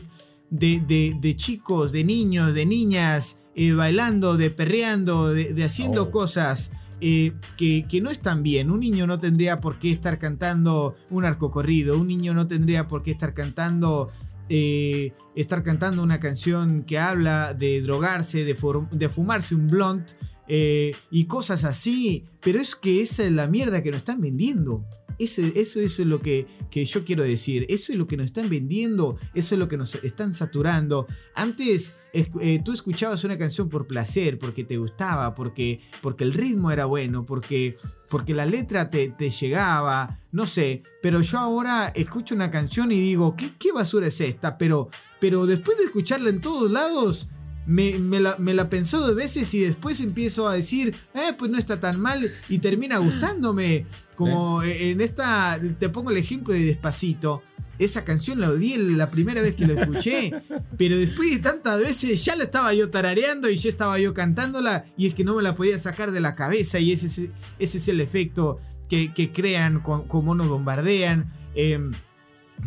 [0.50, 6.10] de, chicos, de niños, de niñas eh, bailando, de perreando, de, haciendo oh.
[6.10, 8.70] cosas eh, que, que, no están bien.
[8.70, 12.86] Un niño no tendría por qué estar cantando un arco corrido, un niño no tendría
[12.88, 14.10] por qué estar cantando
[14.54, 20.10] eh, estar cantando una canción que habla de drogarse, de, fumarse un blunt
[20.46, 22.26] eh, y cosas así.
[22.42, 24.84] Pero es que esa es la mierda que nos están vendiendo
[25.24, 27.66] eso es lo que, yo quiero decir.
[27.68, 29.16] Eso es lo que nos están vendiendo.
[29.34, 31.06] Eso es lo que nos están saturando.
[31.34, 36.70] Antes eh, tú escuchabas una canción por placer, porque te gustaba, porque, porque el ritmo
[36.70, 37.76] era bueno, porque,
[38.08, 40.18] porque la letra te, llegaba.
[40.30, 40.82] No sé.
[41.02, 44.58] Pero yo ahora escucho una canción y digo, ¿qué, qué basura es esta?
[44.58, 44.88] Pero,
[45.20, 47.28] pero después de escucharla en todos lados
[47.66, 51.58] me, la, me, la, pensó dos veces y después empiezo a decir, eh, pues no
[51.58, 53.86] está tan mal y termina gustándome.
[54.16, 54.90] Como eh.
[54.90, 57.42] en esta, te pongo el ejemplo de Despacito.
[57.78, 60.32] Esa canción la odié la primera vez que la escuché,
[60.78, 64.84] pero después de tantas veces ya la estaba yo tarareando y ya estaba yo cantándola
[64.96, 67.88] y es que no me la podía sacar de la cabeza y ese, ese es
[67.88, 68.58] el efecto
[68.88, 71.30] que, crean como nos bombardean.
[71.54, 71.92] Em,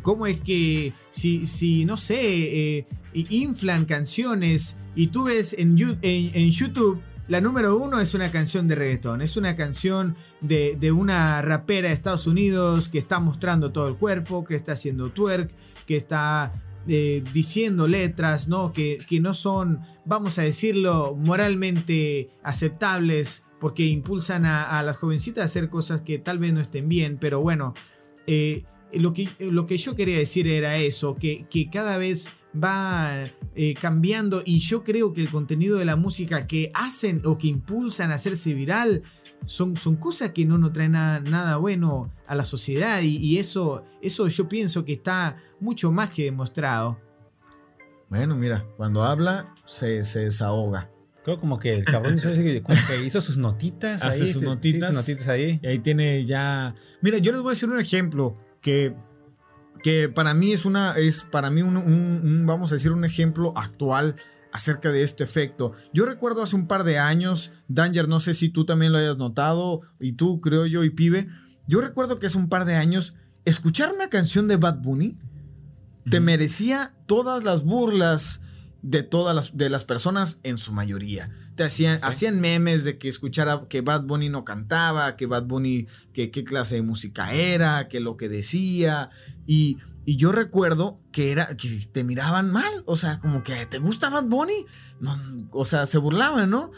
[0.02, 6.52] ¿Cómo es que si, si no sé, eh, inflan canciones y tú ves en, en,
[6.52, 9.22] YouTube La número uno es una canción de reggaetón.
[9.22, 13.96] Es una canción de, de, una rapera de Estados Unidos que está mostrando todo el
[13.96, 15.52] cuerpo, que está haciendo twerk,
[15.86, 16.54] que está
[16.88, 18.72] eh, diciendo letras, ¿no?
[18.72, 25.46] Que, que no son, vamos a decirlo, moralmente aceptables porque impulsan a, las jovencitas a
[25.46, 27.74] hacer cosas que tal vez no estén bien, pero bueno,
[28.28, 28.64] eh,
[28.94, 33.74] lo, que, lo que yo quería decir era eso, que, que cada vez va eh,
[33.76, 38.12] cambiando y yo creo que el contenido de la música que hacen o que impulsan
[38.12, 39.02] a hacerse viral
[39.46, 44.28] son, son cosas que no nos traen nada, bueno a la sociedad y, eso, eso
[44.28, 47.00] yo pienso que está mucho más que demostrado.
[48.10, 50.90] Bueno, mira, cuando habla se, se desahoga.
[51.24, 52.18] Creo como que el cabrón
[53.04, 54.32] hizo, sus notitas Hace ahí.
[54.32, 55.60] sus notitas, notitas ahí.
[55.62, 56.76] Y ahí tiene ya...
[57.02, 58.96] Mira, yo les voy a decir un ejemplo que
[59.84, 64.16] que para mí es una, es para mí un, vamos a decir, un ejemplo actual
[64.52, 65.74] acerca de este efecto.
[65.94, 69.18] Yo recuerdo hace un par de años, Danger, no sé si tú también lo hayas
[69.18, 71.28] notado, y tú, creo yo, y Pibe,
[71.68, 73.14] yo recuerdo que hace un par de años,
[73.44, 75.20] escuchar una canción de Bad Bunny
[76.10, 78.42] te merecía todas las burlas
[78.82, 83.08] de todas las, de las personas en su mayoría te hacían, hacían memes de que
[83.08, 87.88] escuchara que Bad Bunny no cantaba, que Bad Bunny, que qué clase de música era,
[87.88, 89.10] que lo que decía.
[89.46, 93.80] Y, y yo recuerdo que era, que te miraban mal, o sea, como que te
[93.80, 94.66] gusta Bad Bunny,
[95.00, 95.18] no,
[95.52, 96.72] o sea, se burlaban, ¿no?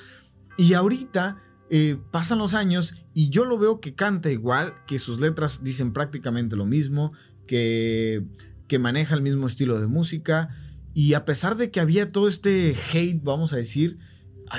[0.58, 5.20] Y ahorita eh, pasan los años y yo lo veo que canta igual, que sus
[5.20, 7.12] letras dicen prácticamente lo mismo,
[7.46, 8.24] que,
[8.68, 10.50] que maneja el mismo estilo de música.
[10.94, 14.00] Y a pesar de que había todo este hate, vamos a decir,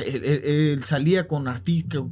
[0.04, 1.46] él, salía con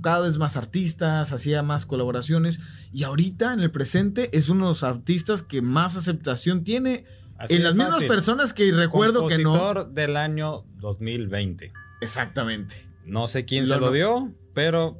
[0.00, 2.58] cada vez más artistas, hacía más colaboraciones
[2.92, 7.04] y ahorita en el presente es uno de los artistas que más aceptación tiene
[7.48, 9.84] en las mismas personas que recuerdo que no.
[9.84, 11.72] del año 2020.
[12.00, 12.86] Exactamente.
[13.04, 14.98] No sé quién se lo dio, pero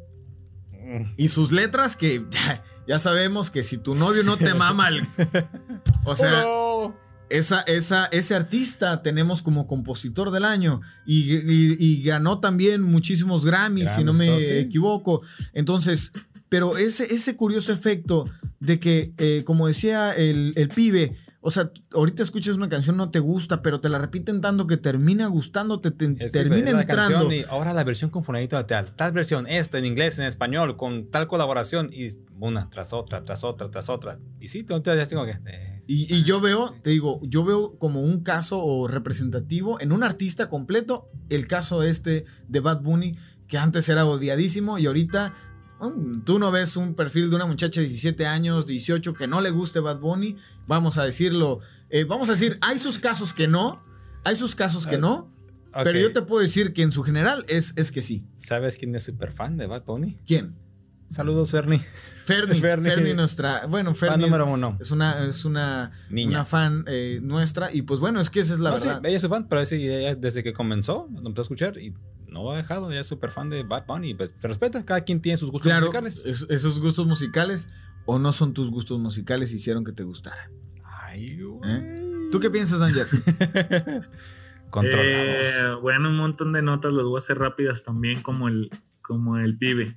[1.16, 2.24] y sus letras que
[2.86, 4.88] ya, sabemos que si tu novio no te mama
[6.04, 6.44] o sea,
[7.30, 14.04] esa, esa, ese artista tenemos como compositor del año y, ganó también muchísimos Grammys, si
[14.04, 15.22] no me equivoco.
[15.52, 16.12] Entonces,
[16.48, 18.26] pero ese, ese curioso efecto
[18.60, 23.10] de que, eh, como decía el, el, pibe, o sea, ahorita escuchas una canción, no
[23.10, 27.32] te gusta, pero te la repiten tanto que termina gustándote, te, termina entrando.
[27.32, 30.76] y ahora la versión con fonadito de tal, tal versión, esta en inglés, en español,
[30.76, 32.08] con tal colaboración, y
[32.38, 34.18] una tras otra, tras otra, tras otra.
[34.40, 35.38] Y sí, entonces ya tengo que.
[35.46, 40.48] Eh, y, yo veo, te digo, yo veo como un caso representativo en un artista
[40.48, 43.16] completo el caso este de Bad Bunny,
[43.46, 45.32] que antes era odiadísimo y ahorita
[45.80, 49.40] mm, tú no ves un perfil de una muchacha de 17 años, 18, que no
[49.40, 53.46] le guste Bad Bunny, vamos a decirlo, eh, vamos a decir, hay sus casos que
[53.46, 53.84] no,
[54.24, 55.32] hay sus casos que no,
[55.84, 58.26] pero yo te puedo decir que en su general es, es que sí.
[58.38, 60.18] ¿Sabes quién es súper fan de Bad Bunny?
[60.26, 60.56] ¿Quién?
[61.10, 61.80] Saludos, Fernie.
[62.24, 64.76] Fernie, Fernie, nuestra, bueno, Fernie número uno.
[64.80, 66.30] es una, es una, Niña.
[66.30, 69.00] una fan eh, nuestra y pues bueno, es que esa es la verdad.
[69.04, 71.94] ella es su fan, pero desde que comenzó, lo empezó a escuchar y
[72.28, 75.20] no ha dejado, ella es súper fan de Bad Bunny, pues te respeta, cada quien
[75.20, 76.26] tiene sus gustos musicales.
[76.26, 77.68] esos gustos musicales
[78.04, 80.50] o no son tus gustos musicales hicieron que te gustara.
[80.84, 82.28] Ay, ¿Eh?
[82.32, 83.06] ¿Tú qué piensas, Ángel?
[84.70, 85.46] Controlados.
[85.46, 88.70] Eh, bueno, un montón de notas, las voy a hacer rápidas también, como el,
[89.06, 89.96] como el pibe.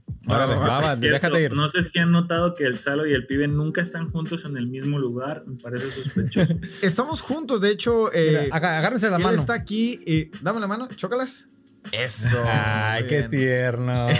[1.55, 4.55] No sé si han notado que el Salo y el pibe nunca están juntos en
[4.55, 5.43] el mismo lugar.
[5.47, 6.59] Me parece sospechoso.
[6.83, 8.13] Estamos juntos, de hecho.
[8.13, 9.35] Eh, agárrense la mano.
[9.35, 9.99] está aquí.
[10.05, 11.49] Eh, dame la mano, chócalas.
[11.91, 12.43] Eso.
[12.45, 14.07] Ay, qué tierno.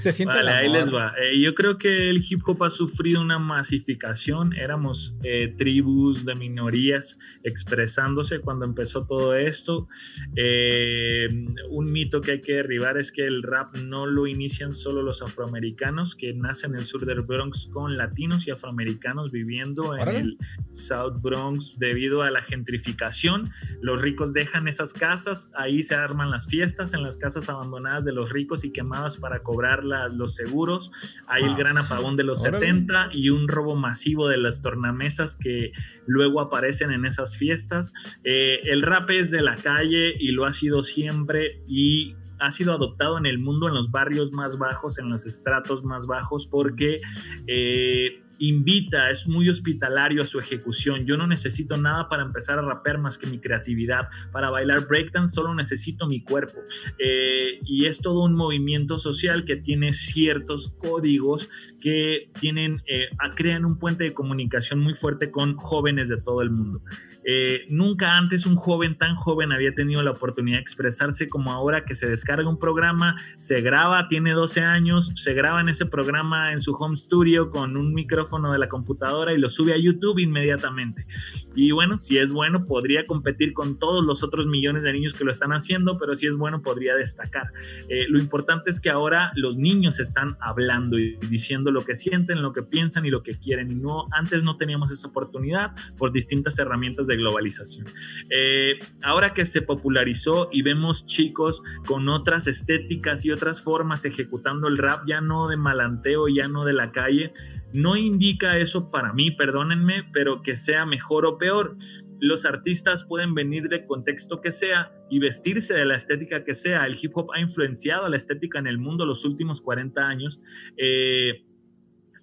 [0.00, 1.14] Se siente vale, ahí les va.
[1.18, 4.54] Eh, yo creo que el hip hop ha sufrido una masificación.
[4.54, 9.88] Éramos eh, tribus de minorías expresándose cuando empezó todo esto.
[10.36, 11.28] Eh,
[11.70, 15.22] un mito que hay que derribar es que el rap no lo inician solo los
[15.22, 20.38] afroamericanos que nacen en el sur del Bronx con latinos y afroamericanos viviendo en el
[20.72, 23.50] South Bronx debido a la gentrificación.
[23.80, 28.12] Los ricos dejan esas casas ahí se arman las fiestas en las casas abandonadas de
[28.12, 30.90] los ricos y quemadas para cobrar los seguros.
[31.26, 35.72] Hay el gran apagón de los 70 y un robo masivo de las tornamesas que
[36.06, 37.92] luego aparecen en esas fiestas.
[38.24, 42.72] Eh, el rap es de la calle y lo ha sido siempre y ha sido
[42.72, 46.98] adoptado en el mundo en los barrios más bajos, en los estratos más bajos, porque
[47.46, 51.06] eh, invita, es muy hospitalario a su ejecución.
[51.06, 54.08] Yo no necesito nada para empezar a rapear más que mi creatividad.
[54.32, 56.58] Para bailar breakdance solo necesito mi cuerpo.
[56.98, 61.48] Eh, y es todo un movimiento social que tiene ciertos códigos
[61.80, 66.50] que tienen, eh, crean un puente de comunicación muy fuerte con jóvenes de todo el
[66.50, 66.82] mundo.
[67.24, 71.84] Eh, nunca antes un joven tan joven había tenido la oportunidad de expresarse como ahora
[71.84, 76.52] que se descarga un programa, se graba, tiene 12 años, se graba en ese programa
[76.52, 80.18] en su home studio con un micrófono de la computadora y lo sube a YouTube
[80.18, 81.06] inmediatamente.
[81.54, 85.24] Y bueno, si es bueno, podría competir con todos los otros millones de niños que
[85.24, 87.52] lo están haciendo, pero si es bueno, podría destacar.
[87.88, 92.42] Eh, lo importante es que ahora los niños están hablando y diciendo lo que sienten,
[92.42, 93.70] lo que piensan y lo que quieren.
[93.70, 97.86] Y no, antes no teníamos esa oportunidad por distintas herramientas de globalización.
[98.30, 104.68] Eh, ahora que se popularizó y vemos chicos con otras estéticas y otras formas ejecutando
[104.68, 107.32] el rap, ya no de malanteo, ya no de la calle,
[107.72, 111.76] no indica eso para mí, perdónenme, pero que sea mejor o peor.
[112.18, 116.86] Los artistas pueden venir de contexto que sea y vestirse de la estética que sea.
[116.86, 120.40] El hip hop ha influenciado la estética en el mundo los últimos 40 años.
[120.76, 121.45] Eh,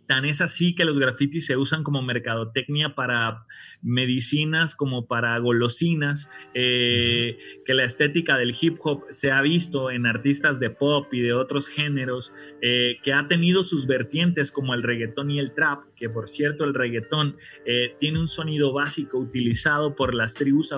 [0.07, 3.45] Tan es así que los grafitis se usan como mercadotecnia para
[3.81, 10.05] medicinas, como para golosinas, eh, que la estética del hip hop se ha visto en
[10.05, 14.83] artistas de pop y de otros géneros, eh, que ha tenido sus vertientes como el
[14.83, 19.95] reggaetón y el trap, que por cierto el reggaetón eh, tiene un sonido básico utilizado
[19.95, 20.73] por las tribus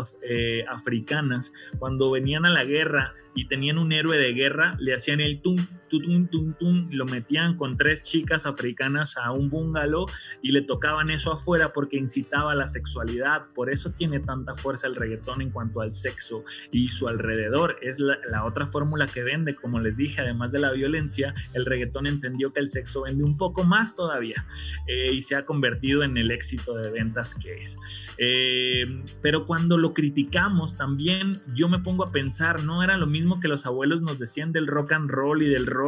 [0.67, 1.51] africanas.
[1.79, 5.57] Cuando venían a la guerra y tenían un héroe de guerra, le hacían el tum,
[6.01, 10.07] tum, tum, tum, lo metían con tres chicas africanas a un bungalow
[10.41, 13.47] y le tocaban eso afuera porque incitaba a la sexualidad.
[13.53, 17.77] Por eso tiene tanta fuerza el reggaetón en cuanto al sexo y su alrededor.
[17.81, 22.07] Es la, otra fórmula que vende, como les dije, además de la violencia, el reggaetón
[22.07, 24.45] entendió que el sexo vende un poco más todavía
[24.87, 27.77] eh, y se ha convertido en el éxito de ventas que es.
[28.17, 33.39] Eh, pero cuando lo criticamos también, yo me pongo a pensar, no era lo mismo
[33.39, 35.84] que los abuelos nos decían del rock and roll y del rock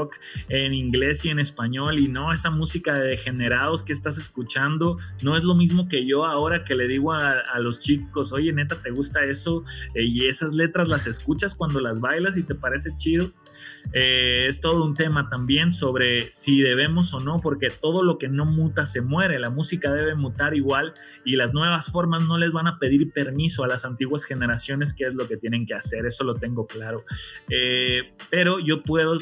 [0.50, 5.36] en inglés y en español y no esa música de degenerados que estás escuchando no
[5.36, 8.92] es lo mismo que yo ahora que le digo a, los chicos, oye neta, ¿te
[8.92, 9.64] gusta eso?
[9.96, 13.32] Eh, y esas letras las escuchas cuando las bailas y te parece chido.
[13.94, 18.28] Eh, es todo un tema también sobre si debemos o no, porque todo lo que
[18.28, 20.94] no muta se muere, la música debe mutar igual
[21.26, 25.06] y las nuevas formas no les van a pedir permiso a las antiguas generaciones qué
[25.06, 27.04] es lo que tienen que hacer, eso lo tengo claro.
[27.50, 29.18] Eh, pero yo puedo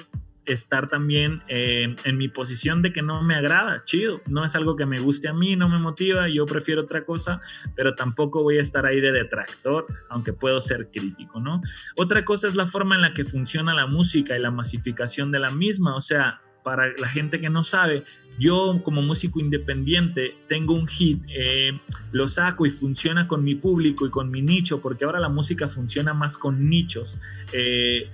[0.45, 4.75] estar también eh, en mi posición de que no me agrada, chido, no es algo
[4.75, 7.41] que me guste a mí, no me motiva, yo prefiero otra cosa,
[7.75, 11.61] pero tampoco voy a estar ahí de detractor, aunque puedo ser crítico, ¿no?
[11.95, 15.39] Otra cosa es la forma en la que funciona la música y la masificación de
[15.39, 18.03] la misma, o sea, para la gente que no sabe,
[18.39, 21.79] yo como músico independiente tengo un hit, eh,
[22.11, 25.67] lo saco y funciona con mi público y con mi nicho, porque ahora la música
[25.67, 27.19] funciona más con nichos.
[27.53, 28.09] Eh,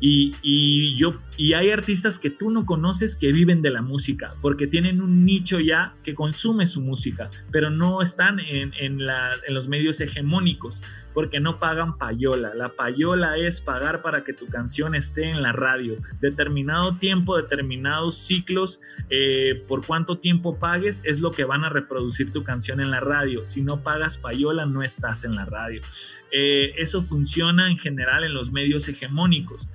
[0.00, 4.66] y, yo, y hay artistas que tú no conoces que viven de la música, porque
[4.66, 8.98] tienen un nicho ya que consume su música, pero no están en,
[9.48, 10.82] los medios hegemónicos,
[11.14, 12.54] porque no pagan payola.
[12.54, 15.96] La payola es pagar para que tu canción esté en la radio.
[16.20, 22.34] Determinado tiempo, determinados ciclos, eh, por cuánto tiempo pagues, es lo que van a reproducir
[22.34, 23.46] tu canción en la radio.
[23.46, 25.80] Si no pagas payola, no estás en la radio.
[26.32, 29.70] Eh, eso funciona en general en los medios hegemónicos.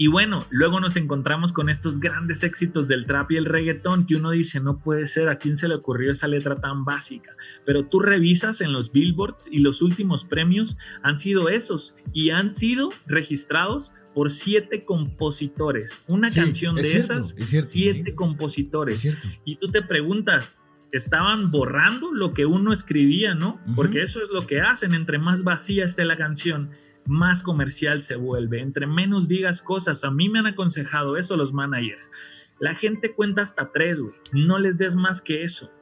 [0.00, 4.14] Y bueno, luego nos encontramos con estos grandes éxitos del trap y el reggaetón que
[4.14, 7.36] uno dice, no puede ser, ¿a quién se le ocurrió esa letra tan básica?
[7.66, 12.52] Pero tú revisas en los billboards y los últimos premios han sido esos y han
[12.52, 15.98] sido registrados por siete compositores.
[16.06, 19.04] Una canción de esas, siete compositores.
[19.44, 23.60] Y tú te preguntas, estaban borrando lo que uno escribía, ¿no?
[23.74, 26.70] Porque eso es lo que hacen, entre más vacía esté la canción
[27.06, 28.60] más comercial se vuelve.
[28.60, 32.10] Entre menos digas cosas, a mí me han aconsejado eso los managers.
[32.60, 34.14] La gente cuenta hasta tres, güey.
[34.32, 35.72] No les des más que eso.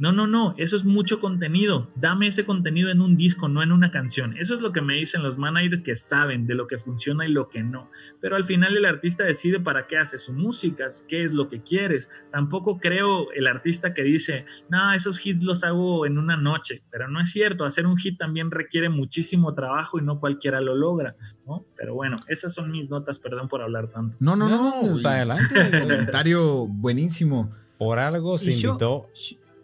[0.00, 1.90] No, no, no, eso es mucho contenido.
[1.94, 4.34] Dame ese contenido en un disco, no en una canción.
[4.38, 7.30] Eso es lo que me dicen los managers que saben de lo que funciona y
[7.30, 7.90] lo que no.
[8.18, 11.62] Pero al final el artista decide para qué hace su música, qué es lo que
[11.62, 12.08] quieres.
[12.32, 16.80] Tampoco creo el artista que dice, no, esos hits los hago en una noche.
[16.90, 20.74] Pero no es cierto, hacer un hit también requiere muchísimo trabajo y no cualquiera lo
[20.74, 21.14] logra.
[21.46, 21.66] ¿no?
[21.76, 24.16] Pero bueno, esas son mis notas, perdón por hablar tanto.
[24.18, 25.80] No, no, no, para adelante.
[25.82, 27.54] comentario buenísimo.
[27.76, 29.08] Por algo se invitó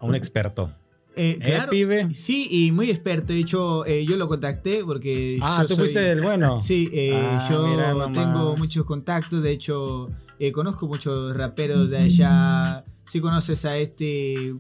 [0.01, 0.72] a un experto.
[1.18, 2.14] Eh, ¿Eh, pibe?
[2.14, 3.32] Sí, y muy experto.
[3.32, 5.38] De hecho, eh, yo lo contacté porque.
[5.40, 6.61] Ah, tú fuiste del bueno.
[6.66, 9.42] Sí, eh, ah, yo tengo muchos contactos.
[9.42, 12.84] De hecho, eh, conozco muchos raperos de allá.
[13.07, 14.55] Si conoces a este.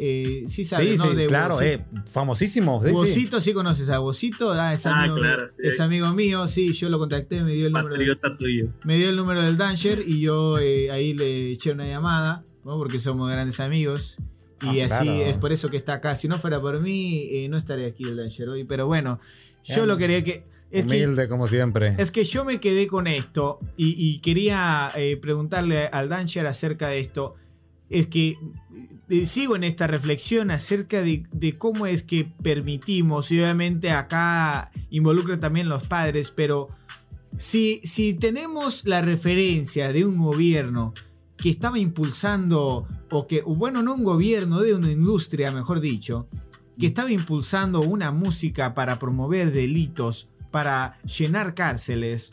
[0.00, 2.80] Eh, sí, sabes, sí, sí, claro, eh, famosísimo.
[2.80, 3.52] Sí, sí.
[3.52, 4.52] conoces a Bocito.
[4.52, 5.16] Ah, es, ah, amigo,
[5.58, 7.96] es amigo mío, sí, yo lo contacté, me dio el número.
[7.96, 8.16] Del,
[8.84, 13.00] me dio el número del Danger y yo eh, ahí le eché una llamada, porque
[13.00, 14.18] somos grandes amigos.
[14.62, 16.16] Y ah, así es por eso que está acá.
[16.16, 18.64] Si no fuera por mí, eh, no estaría aquí el Danger hoy.
[18.64, 19.20] Pero bueno,
[19.64, 20.42] yo lo quería que.
[20.70, 21.94] Es Humilde como siempre.
[21.98, 26.98] Es que yo me quedé con esto y, quería eh, preguntarle al Danger acerca de
[26.98, 27.36] esto.
[27.88, 28.36] Es que
[29.08, 35.40] eh, sigo en esta reflexión acerca de, cómo es que permitimos, y obviamente acá involucra
[35.40, 36.68] también los padres, pero
[37.38, 40.92] si, si tenemos la referencia de un gobierno
[41.38, 46.28] que estaba impulsando, o que, bueno, no un gobierno, de una industria, mejor dicho,
[46.78, 52.30] que estaba impulsando una música para promover delitos, para llenar cárceles.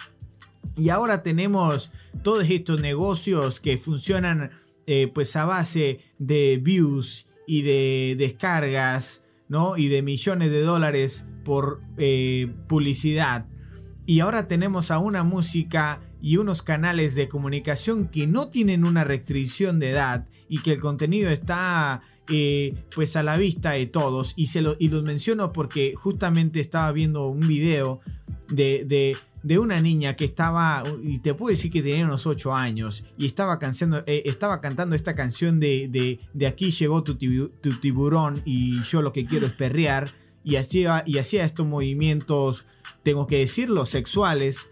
[0.75, 1.91] Y ahora tenemos
[2.23, 4.49] todos estos negocios que funcionan
[4.87, 9.77] eh, pues a base de views y de descargas, ¿no?
[9.77, 13.45] Y de millones de dólares por eh, publicidad.
[14.05, 19.03] Y ahora tenemos a una música y unos canales de comunicación que no tienen una
[19.03, 24.33] restricción de edad y que el contenido está eh, pues a la vista de todos.
[24.35, 28.01] Y, se lo, y los menciono porque justamente estaba viendo un video
[28.49, 28.85] de,
[29.43, 33.25] de, una niña que estaba, y te puedo decir que tenía unos 8 años, y
[33.25, 39.01] estaba, cantando, eh, estaba cantando esta canción de, de, aquí llegó tu, tiburón y yo
[39.01, 40.11] lo que quiero es perrear,
[40.43, 42.65] y hacía, y hacía estos movimientos
[43.05, 44.71] tengo que decirlo, sexuales,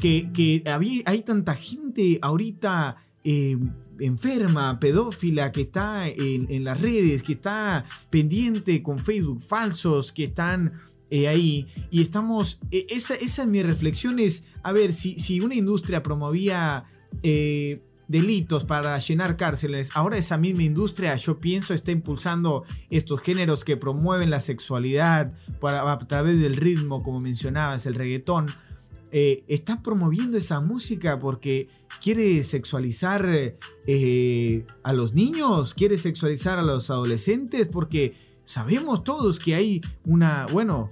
[0.00, 0.62] que, que
[1.04, 3.58] hay tanta gente ahorita eh,
[3.98, 10.72] enferma, pedófila, que está en, las redes, que está pendiente con Facebook falsos, que están
[11.10, 11.66] eh, ahí.
[11.90, 16.02] Y estamos, e, esa, esa es mi reflexión, es, a ver, si, si una industria
[16.02, 16.84] promovía...
[17.22, 19.90] Eh, delitos para llenar cárceles.
[19.94, 25.32] Ahora esa misma industria, yo pienso, está impulsando estos géneros que promueven la sexualidad
[25.62, 28.52] a través del ritmo, como mencionabas, el reggaetón.
[29.14, 31.68] Eh, está promoviendo esa música porque
[32.00, 33.28] quiere sexualizar
[33.86, 38.14] eh, a los niños, quiere sexualizar a los adolescentes, porque
[38.46, 40.88] sabemos todos que hay una, bueno,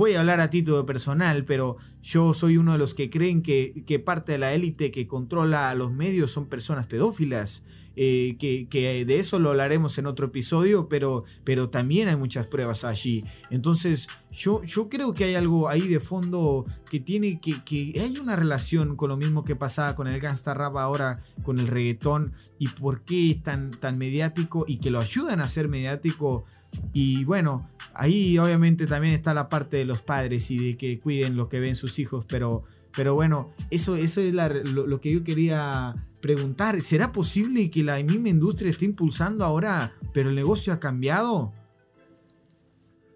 [0.00, 4.02] voy a hablar a título personal, pero yo soy uno de los que creen que,
[4.02, 7.64] parte de la élite que controla a los medios son personas pedófilas.
[8.02, 12.84] Eh, que, de eso lo hablaremos en otro episodio, pero, pero también hay muchas pruebas
[12.84, 13.22] allí.
[13.50, 18.36] Entonces, yo, yo creo que hay algo ahí de fondo que tiene que, hay una
[18.36, 22.68] relación con lo mismo que pasaba con el gangsta rap ahora, con el reggaetón, y
[22.68, 26.46] por qué es tan, tan mediático y que lo ayudan a ser mediático.
[26.94, 31.36] Y bueno, ahí obviamente también está la parte de los padres y de que cuiden
[31.36, 32.64] lo que ven sus hijos, pero,
[32.96, 36.80] pero bueno, eso, eso es lo, que yo quería preguntar.
[36.82, 41.52] ¿Será posible que la misma industria esté impulsando ahora, pero el negocio ha cambiado?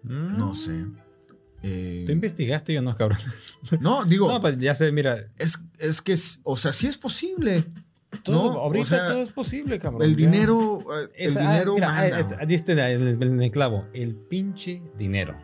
[0.03, 0.37] Mm.
[0.37, 0.85] No sé.
[1.63, 3.17] Eh, ¿Tú investigaste yo no, cabrón?
[3.79, 4.31] No, digo.
[4.31, 5.31] No, pues ya sé, mira.
[5.37, 7.65] Es, es que, o sea, sí es posible.
[8.23, 10.03] Todo, ahorita todo es posible, cabrón.
[10.03, 10.83] El dinero,
[11.15, 15.35] el dinero en el clavo, el pinche dinero.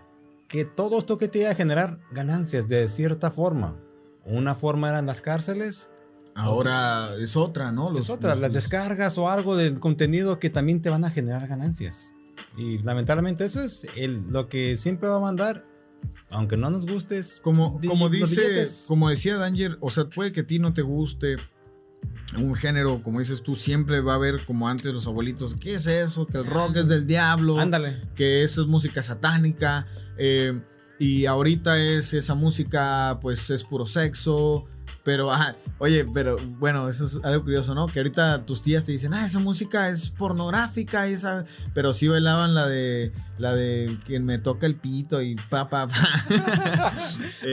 [0.48, 3.78] Que todo esto que te iba a generar ganancias de cierta forma.
[4.26, 5.90] Una forma eran las cárceles.
[6.36, 7.98] Ahora es otra, ¿no?
[7.98, 12.14] es otra, las descargas o algo del contenido que también te van a generar ganancias.
[12.58, 15.66] Y lamentablemente eso es el, lo que siempre va a mandar
[16.32, 17.40] aunque no nos gustes.
[17.44, 21.38] Como, como dice, como decía Danger, o sea, puede que a ti no te guste,
[22.38, 25.88] un género, como dices tú, siempre va a haber como antes los abuelitos, ¿qué es
[25.88, 26.26] eso?
[26.28, 27.60] Que el rock es del diablo.
[27.60, 27.96] Ándale.
[28.16, 29.86] Que eso es música satánica.
[30.18, 30.60] Eh,
[30.98, 34.66] y ahorita es esa música, pues es puro sexo.
[35.04, 35.32] Pero,
[35.80, 37.88] oye, pero bueno, eso es algo curioso, ¿no?
[37.88, 41.44] Que ahorita tus tías te dicen, ah, esa música es pornográfica, esa...
[41.74, 45.88] pero sí bailaban la de, la de quien me toca el pito y pa, pa,
[45.88, 45.96] pa.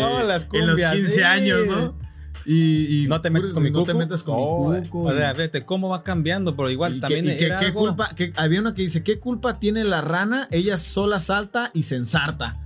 [0.01, 2.09] oh, las cumbias, En los 15 años, ¿no?
[2.51, 5.09] Y, no te metes con mi No te metas con mi oh, cuco.
[5.09, 8.83] O sea, fíjate cómo va cambiando, pero igual también qué culpa, que había una que
[8.83, 10.49] dice, ¿qué culpa tiene la rana?
[10.51, 12.59] Ella sola salta y se ensarta.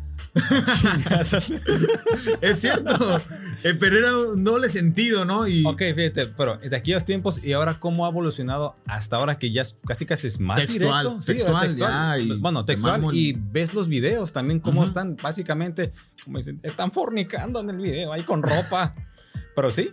[2.41, 3.20] Es cierto.
[3.64, 5.47] Eh, pero era un doble sentido, ¿no?
[5.47, 9.16] Y, ok, fíjate, pero de aquí a los tiempos y ahora cómo ha evolucionado hasta
[9.16, 11.26] ahora que ya casi casi es más textual, directo.
[11.26, 12.39] Textual, sí, textual.
[12.39, 13.05] bueno, textual.
[13.12, 15.93] Y ves los videos también, cómo están básicamente,
[16.24, 18.95] como dicen, están fornicando en el video ahí con ropa.
[19.55, 19.93] Pero sí,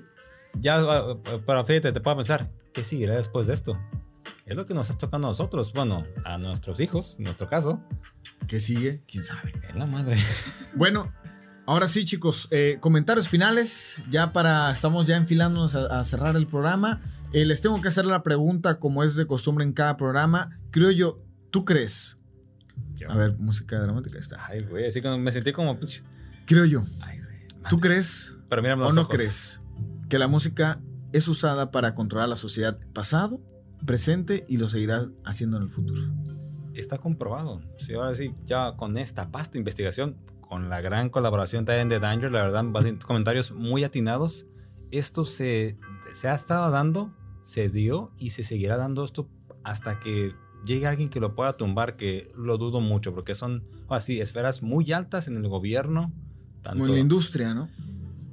[0.60, 3.78] ya, ah, para fíjate, te puedo pensar, ¿qué seguirá después de esto?
[4.50, 7.84] Es lo que nos está tocando a nosotros, bueno, a nuestros hijos, en nuestro caso.
[8.48, 9.04] ¿Qué sigue?
[9.08, 9.54] ¿Quién sabe?
[9.70, 10.18] En la madre.
[10.76, 11.12] Bueno,
[11.66, 17.00] Ahora sí, chicos, eh, comentarios finales, ya para, estamos ya enfilándonos a, cerrar el programa.
[17.32, 20.60] Eh, les tengo que hacer la pregunta, como es de costumbre en cada programa.
[20.72, 21.22] Creo yo,
[21.52, 22.18] ¿tú crees?
[23.08, 24.44] A ver, música dramática está.
[24.48, 25.78] Ay, güey, así como me sentí como...
[26.48, 26.82] Creo yo.
[27.70, 29.62] ¿Tú crees Pero o no crees
[30.10, 30.82] que la música
[31.14, 33.42] es usada para controlar la sociedad pasado,
[33.86, 36.02] presente y lo seguirá haciendo en el futuro?
[36.74, 37.62] Está comprobado.
[37.78, 42.32] Sí, ahora sí, ya con esta vasta investigación, con la gran colaboración también de Danger,
[42.32, 42.66] la verdad,
[43.06, 44.48] comentarios muy atinados.
[44.92, 45.78] Esto se,
[46.12, 49.30] se ha estado dando, se dio y se seguirá dando esto
[49.64, 50.34] hasta que
[50.66, 54.92] llegue alguien que lo pueda tumbar, que lo dudo mucho, porque son así esferas muy
[54.92, 56.12] altas en el gobierno.
[56.62, 57.70] Tanto, en la industria, ¿no?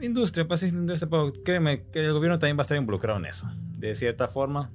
[0.01, 3.27] Industria, pues sí, industria, pero créeme que el gobierno también va a estar involucrado en
[3.27, 4.71] eso, de cierta forma.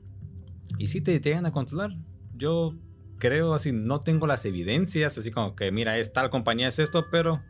[0.77, 1.91] Y si te llegan a controlar,
[2.35, 2.75] yo
[3.19, 7.05] creo así, no tengo las evidencias, así como que mira, es tal compañía, es esto,
[7.11, 7.41] pero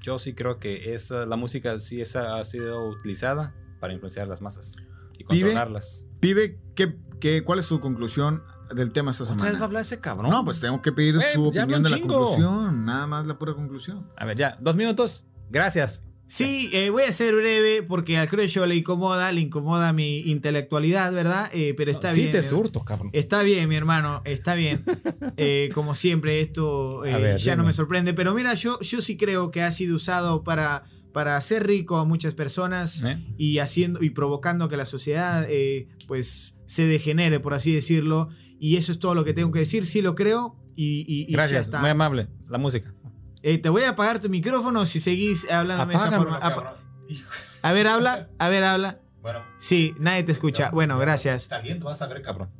[0.00, 4.40] yo sí creo que esa, la música sí esa ha sido utilizada para influenciar las
[4.40, 4.76] masas
[5.18, 6.06] y controlarlas.
[6.20, 8.42] Pibe, ¿qué, qué, cuál es tu conclusión
[8.74, 9.52] del tema esta semana?
[9.52, 10.30] va a hablar ese cabrón?
[10.30, 14.08] No, pues tengo que pedir su opinión de la conclusión, nada más la pura conclusión.
[14.16, 16.04] A ver, ya, dos minutos, gracias.
[16.30, 21.12] Sí, eh, voy a ser breve porque al Cruello le incomoda, le incomoda mi intelectualidad,
[21.12, 21.50] ¿verdad?
[21.52, 22.26] Eh, pero está bien.
[22.26, 23.10] Sí, te surto, cabrón.
[23.12, 24.82] Está bien, mi hermano, está bien.
[25.36, 27.02] Eh, como siempre, esto
[27.36, 28.12] ya no me sorprende.
[28.12, 32.04] Pero mira, yo, yo sí creo que ha sido usado para, para hacer rico a
[32.04, 33.02] muchas personas
[33.38, 35.46] y haciendo y provocando que la sociedad
[36.08, 38.28] pues se degenere, por así decirlo.
[38.58, 39.86] Y eso es todo lo que tengo que decir.
[39.86, 42.28] Sí lo creo y, y, Gracias, muy amable.
[42.48, 42.94] La música.
[43.42, 46.38] Eh, te voy a apagar tu micrófono si seguís hablando de esta forma.
[47.62, 48.28] a ver, habla.
[48.38, 49.00] A ver, habla.
[49.22, 49.44] Bueno.
[49.58, 50.70] Sí, nadie te escucha.
[50.70, 51.44] bueno, gracias.
[51.44, 52.50] Saliendo vas a ver, cabrón.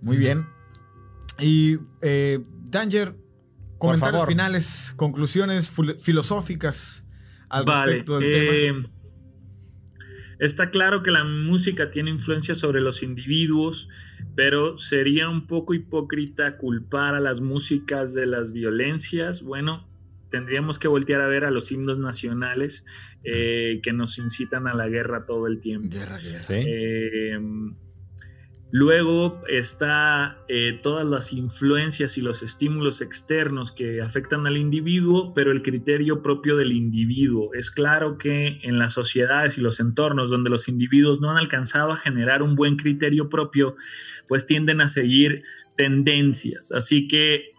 [0.00, 0.46] Muy bien.
[1.38, 3.16] Y eh, Danger,
[3.78, 7.06] comentarios finales, conclusiones filosóficas
[7.48, 8.52] al respecto del tema.
[8.52, 8.90] Eh,
[10.38, 13.88] está claro que la música tiene influencia sobre los individuos,
[14.34, 19.42] pero sería un poco hipócrita culpar a las músicas de las violencias.
[19.42, 19.88] Bueno,
[20.32, 22.84] tendríamos que voltear a ver a los himnos nacionales
[23.22, 25.88] eh, que nos incitan a la guerra todo el tiempo.
[25.90, 26.44] Guerra, guerra.
[26.48, 27.38] Eh,
[28.72, 35.52] luego está eh, todas las influencias y los estímulos externos que afectan al individuo, pero
[35.52, 37.50] el criterio propio del individuo.
[37.52, 41.92] Es claro que en las sociedades y los entornos donde los individuos no han alcanzado
[41.92, 43.76] a generar un buen criterio propio,
[44.26, 45.42] pues tienden a seguir
[45.76, 46.72] tendencias.
[46.72, 47.51] Así que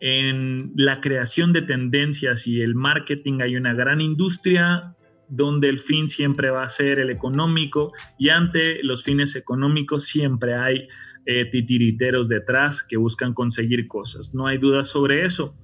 [0.00, 4.96] en la creación de tendencias y el marketing hay una gran industria
[5.28, 10.54] donde el fin siempre va a ser el económico y ante los fines económicos siempre
[10.54, 10.88] hay
[11.26, 14.34] eh, titiriteros detrás que buscan conseguir cosas.
[14.34, 15.56] No hay duda sobre eso.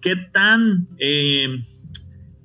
[0.00, 0.88] ¿Qué tan...
[0.98, 1.60] Eh,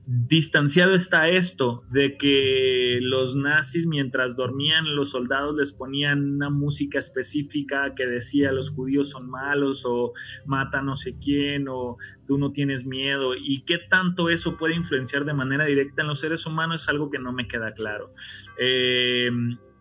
[0.09, 6.97] distanciado está esto de que los nazis mientras dormían los soldados les ponían una música
[6.97, 10.13] específica que decía los judíos son malos o
[10.45, 15.25] mata no sé quién o tú no tienes miedo y qué tanto eso puede influenciar
[15.25, 18.13] de manera directa en los seres humanos es algo que no me queda claro.
[18.57, 19.29] Eh,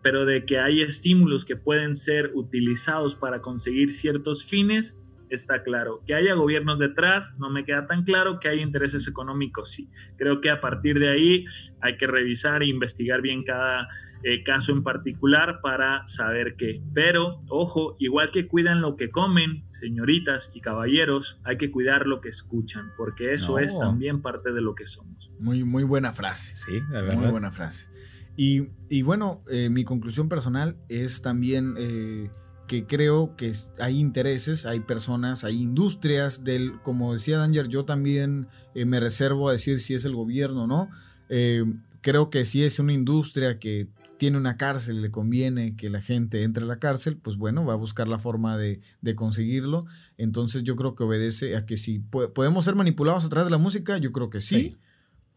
[0.01, 6.01] pero de que hay estímulos que pueden ser utilizados para conseguir ciertos fines, está claro.
[6.05, 8.39] Que haya gobiernos detrás, no me queda tan claro.
[8.39, 9.89] Que haya intereses económicos, sí.
[10.17, 11.45] Creo que a partir de ahí
[11.81, 13.87] hay que revisar e investigar bien cada
[14.23, 16.81] eh, caso en particular para saber qué.
[16.93, 22.21] Pero, ojo, igual que cuidan lo que comen, señoritas y caballeros, hay que cuidar lo
[22.21, 25.31] que escuchan, porque eso es también parte de lo que somos.
[25.39, 26.55] Muy, muy buena frase.
[26.55, 27.17] Sí, la verdad.
[27.17, 27.89] Muy buena frase.
[28.35, 31.75] Y, bueno, eh, mi conclusión personal es también...
[31.77, 32.29] Eh,
[32.67, 38.47] que creo que hay intereses, hay personas, hay industrias del, como decía Danger, yo también
[38.75, 40.89] eh, me reservo a decir si es el gobierno o no.
[41.29, 41.63] Eh,
[42.01, 43.87] creo que si es una industria que
[44.17, 47.73] tiene una cárcel, le conviene que la gente entre a la cárcel, pues bueno, va
[47.73, 48.81] a buscar la forma de,
[49.15, 49.85] conseguirlo.
[50.17, 53.57] Entonces yo creo que obedece a que si podemos ser manipulados a través de la
[53.57, 54.77] música, yo creo que sí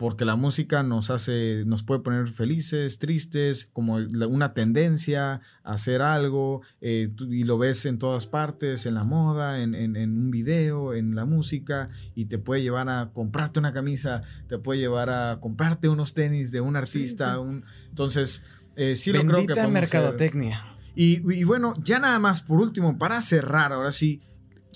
[0.00, 6.00] porque la música nos hace, nos puede poner felices, tristes, como una tendencia a hacer
[6.00, 11.14] algo, eh, y lo ves en todas partes, en la moda, en, un video, en
[11.14, 15.90] la música, y te puede llevar a comprarte una camisa, te puede llevar a comprarte
[15.90, 18.42] unos tenis de un artista, Un, entonces,
[18.76, 19.66] eh, sí lo creo que...
[19.66, 20.64] mercadotecnia.
[20.94, 24.22] Y, y bueno, ya nada más, por último, para cerrar, ahora sí,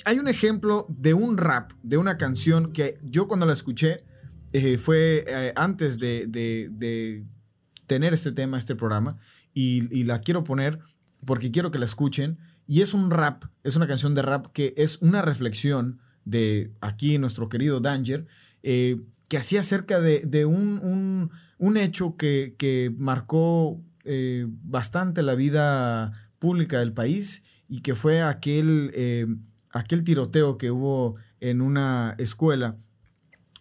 [0.05, 4.05] hay un ejemplo de un rap, de una canción que yo cuando la escuché,
[4.55, 7.25] eh, fue eh, antes de,
[7.89, 9.19] tener este tema, este programa,
[9.53, 10.79] y, la quiero poner
[11.27, 12.39] porque quiero que la escuchen.
[12.67, 17.19] Y es un rap, es una canción de rap que es una reflexión de aquí
[17.19, 18.27] nuestro querido Danger,
[18.63, 21.31] eh, que hacía acerca de, un,
[21.77, 29.41] hecho que, marcó eh, bastante la vida pública del país y que fue aquel,
[29.71, 32.77] aquel tiroteo que hubo en una escuela.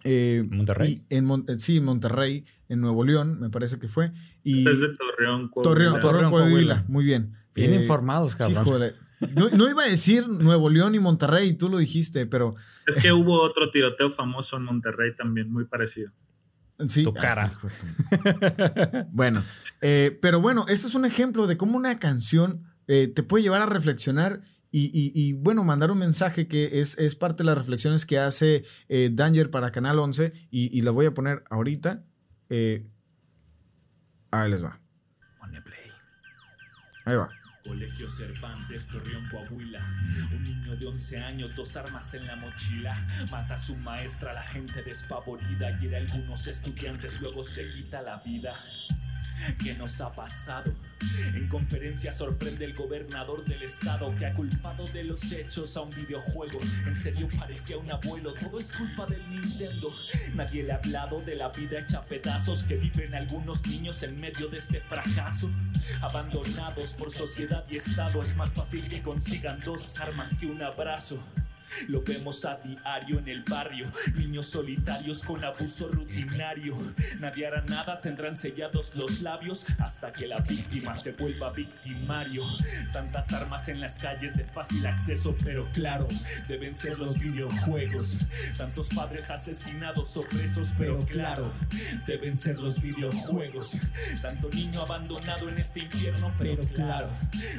[0.04, 1.06] Eh, ¿Monterrey?
[1.10, 4.12] en sí, en Monterrey, en Nuevo León, me parece que fue.
[4.44, 6.00] Y es de Torreón, Coahuila.
[6.02, 6.86] Torreón, Coahuila.
[6.88, 7.34] Muy bien.
[7.56, 8.92] Bien informados, cabrón.
[9.36, 12.56] no, iba a decir Nuevo León y Monterrey, tú lo dijiste, pero.
[12.88, 16.12] Es que hubo otro tiroteo famoso en Monterrey también, muy parecido.
[16.88, 17.04] Sí.
[17.04, 17.54] Tu cara.
[19.12, 19.44] bueno,
[19.82, 23.62] eh, pero bueno, este es un ejemplo de cómo una canción eh, te puede llevar
[23.62, 24.42] a reflexionar
[24.76, 29.12] y, bueno, mandar un mensaje que es, es, parte de las reflexiones que hace eh,
[29.14, 32.04] Danger para Canal 11 y, la voy a poner ahorita.
[32.50, 34.80] ahí les va.
[35.64, 35.91] play.
[37.06, 37.30] Ahí va.
[37.64, 39.80] Colegio Cervantes, Torreón, Coahuila.
[40.34, 42.94] Un niño de 11 años, dos armas en la mochila.
[43.32, 45.80] Mata a su maestra, la gente despavorida.
[45.82, 48.54] Y algunos estudiantes, luego se quita la vida.
[49.64, 50.74] ¿Qué nos ha pasado?
[51.34, 55.92] En conferencia sorprende el gobernador del estado que ha culpado de los hechos a un
[55.92, 56.60] videojuego.
[56.86, 59.92] En serio parecía un abuelo, todo es culpa del Nintendo.
[60.36, 64.48] Nadie le ha hablado de la vida hecha pedazos que viven algunos niños en medio
[64.48, 65.50] de este fracaso.
[66.02, 71.22] Abandonados por sociedad y estado, es más fácil que consigan dos armas que un abrazo.
[71.88, 76.76] Lo vemos a diario en el barrio, niños solitarios con abuso rutinario.
[77.20, 82.44] Nadie hará nada, tendrán sellados los labios hasta que la víctima se vuelva victimario.
[82.91, 86.08] Tantas armas en las calles de fácil acceso, pero claro,
[86.48, 88.20] deben ser los videojuegos.
[88.58, 91.52] Tantos padres asesinados o presos, pero claro,
[92.06, 93.78] deben ser los videojuegos.
[94.22, 97.10] Tanto niño abandonado en este infierno, pero claro,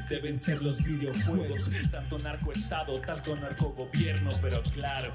[0.09, 1.71] deben ser los videojuegos.
[1.91, 4.04] Tanto narcoestado, tanto narcogobierno
[4.41, 5.13] pero claro.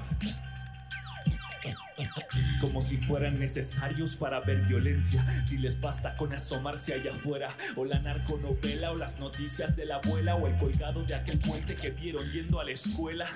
[2.60, 5.24] Como si fueran necesarios para ver violencia.
[5.44, 7.54] Si les basta con asomarse allá afuera.
[7.76, 11.74] O la narconovela, o las noticias de la abuela, o el colgado de aquel puente
[11.74, 13.26] que vieron yendo a la escuela.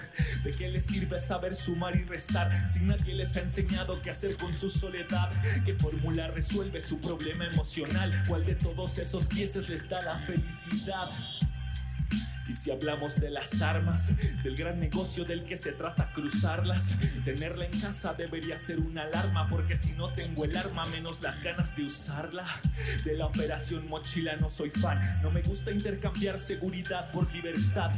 [0.43, 4.37] ¿De qué les sirve saber sumar y restar si nadie les ha enseñado qué hacer
[4.37, 5.31] con su soledad?
[5.65, 8.13] ¿Qué fórmula resuelve su problema emocional?
[8.27, 11.09] ¿Cuál de todos esos pieces les da la felicidad?
[12.49, 14.13] Y si hablamos de las armas,
[14.43, 16.95] del gran negocio del que se trata cruzarlas,
[17.25, 21.43] tenerla en casa debería ser una alarma, porque si no tengo el arma, menos las
[21.43, 22.45] ganas de usarla.
[23.05, 27.91] De la operación mochila no soy fan, no me gusta intercambiar seguridad por libertad.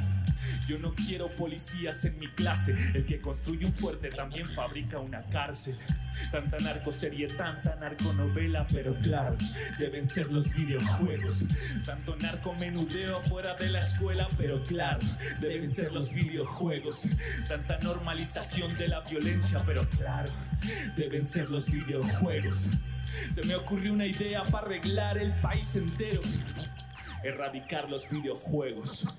[0.68, 2.74] Yo no quiero policías en mi clase.
[2.94, 5.76] El que construye un fuerte también fabrica una cárcel.
[6.30, 9.36] Tanta narcoserie, tanta narconovela, pero claro,
[9.78, 11.44] deben ser los videojuegos.
[11.84, 15.00] Tanto narcomenudeo fuera de la escuela, pero claro,
[15.40, 17.08] deben ser los videojuegos.
[17.48, 20.32] Tanta normalización de la violencia, pero claro,
[20.96, 22.70] deben ser los videojuegos.
[23.30, 26.20] Se me ocurrió una idea para arreglar el país entero.
[27.24, 29.16] Erradicar los videojuegos.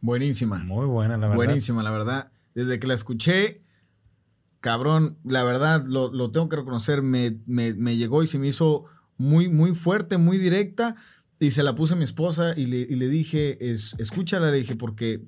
[0.00, 0.58] Buenísima.
[0.58, 1.36] Muy buena, la verdad.
[1.36, 2.30] Buenísima, la verdad.
[2.54, 3.62] Desde que la escuché,
[4.60, 8.84] cabrón, la verdad, lo, tengo que reconocer, me, me, llegó y se me hizo
[9.16, 10.96] muy, muy fuerte, muy directa.
[11.40, 14.58] Y se la puse a mi esposa y le, y le dije, es, escúchala, le
[14.58, 15.22] dije, porque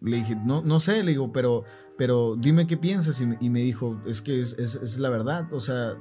[0.00, 1.64] le dije, no, no sé, le digo, pero,
[1.96, 3.20] pero dime qué piensas.
[3.20, 5.52] Y, me dijo, es que es, es, la verdad.
[5.52, 5.94] O sea,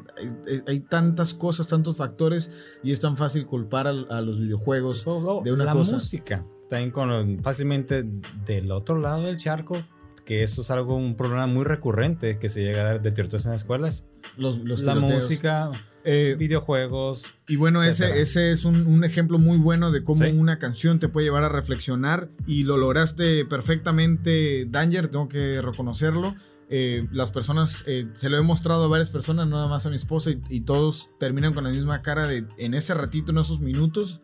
[0.67, 2.51] hay, tantas cosas, tantos factores
[2.83, 5.95] y es tan fácil culpar a, los videojuegos oh, oh, de una la cosa.
[5.95, 8.03] música también con fácilmente
[8.45, 9.77] del otro lado del charco,
[10.25, 13.45] que eso es algo, un problema muy recurrente que se llega a dar de tiroteos
[13.45, 14.07] en escuelas.
[14.37, 15.71] Los, los la música,
[16.07, 17.25] eh, videojuegos.
[17.47, 21.25] Y bueno, ese, ese es un, ejemplo muy bueno de cómo una canción te puede
[21.25, 26.35] llevar a reflexionar y lo lograste perfectamente, Danger, tengo que reconocerlo.
[26.69, 29.95] Eh, las personas, eh, se lo he mostrado a varias personas, nada más a mi
[29.95, 33.59] esposa, y, y, todos terminan con la misma cara de en ese ratito, en esos
[33.59, 34.21] minutos,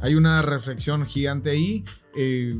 [0.00, 1.84] hay una reflexión gigante ahí.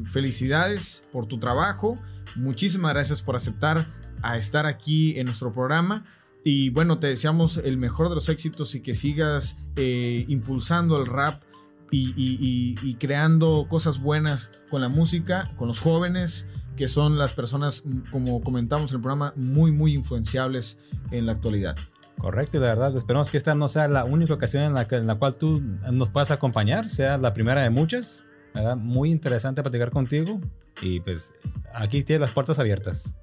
[0.04, 1.96] Felicidades por tu trabajo.
[2.34, 3.86] Muchísimas gracias por aceptar
[4.22, 6.04] a estar aquí en nuestro programa.
[6.50, 11.04] Y bueno, te deseamos el mejor de los éxitos y que sigas eh, impulsando el
[11.04, 11.42] rap
[11.90, 18.40] y, creando cosas buenas con la música, con los jóvenes, que son las personas, como
[18.40, 20.78] comentamos en el programa, muy, muy influenciables
[21.10, 21.76] en la actualidad.
[22.16, 25.06] Correcto, y de verdad, esperamos que esta no sea la única ocasión en la, en
[25.06, 25.60] la cual tú
[25.92, 28.24] nos puedas acompañar, sea la primera de muchas.
[28.54, 28.78] ¿verdad?
[28.78, 30.40] Muy interesante platicar contigo
[30.80, 31.34] y pues
[31.74, 33.18] aquí tienes las puertas abiertas.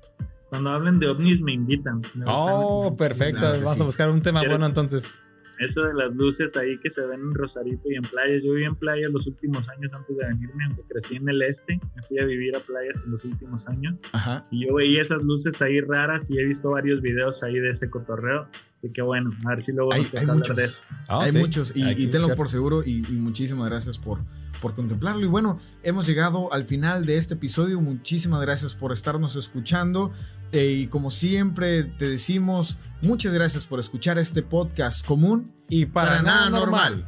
[0.56, 2.02] Cuando hablen de ovnis me invitan.
[2.26, 3.42] oh, perfecto.
[3.42, 5.20] Vamos a buscar un tema bueno entonces.
[5.60, 8.44] Eso de las luces ahí que se ven en Rosarito y en playas.
[8.44, 11.80] Yo viví en playas los últimos años antes de venirme, aunque crecí en el este.
[11.96, 13.96] Me fui a vivir a playas en los últimos años.
[14.14, 14.46] Ajá.
[14.52, 17.90] Y yo veía esas luces ahí raras y he visto varios videos ahí de ese
[17.90, 18.48] cotorreo.
[18.78, 20.56] Así que bueno, a ver si luego Hay, hay muchos.
[20.58, 20.84] de eso.
[21.08, 21.38] Ah, hay sí.
[21.40, 21.74] muchos.
[21.76, 22.38] Y, Hay que y tenlo buscar.
[22.38, 22.84] por seguro.
[22.84, 24.20] Y, y muchísimas gracias por,
[24.62, 25.22] por contemplarlo.
[25.22, 27.80] Y bueno, hemos llegado al final de este episodio.
[27.80, 30.12] Muchísimas gracias por estarnos escuchando.
[30.52, 36.22] Eh, y como siempre te decimos, muchas gracias por escuchar este podcast común Y para,
[36.22, 37.06] nada normal.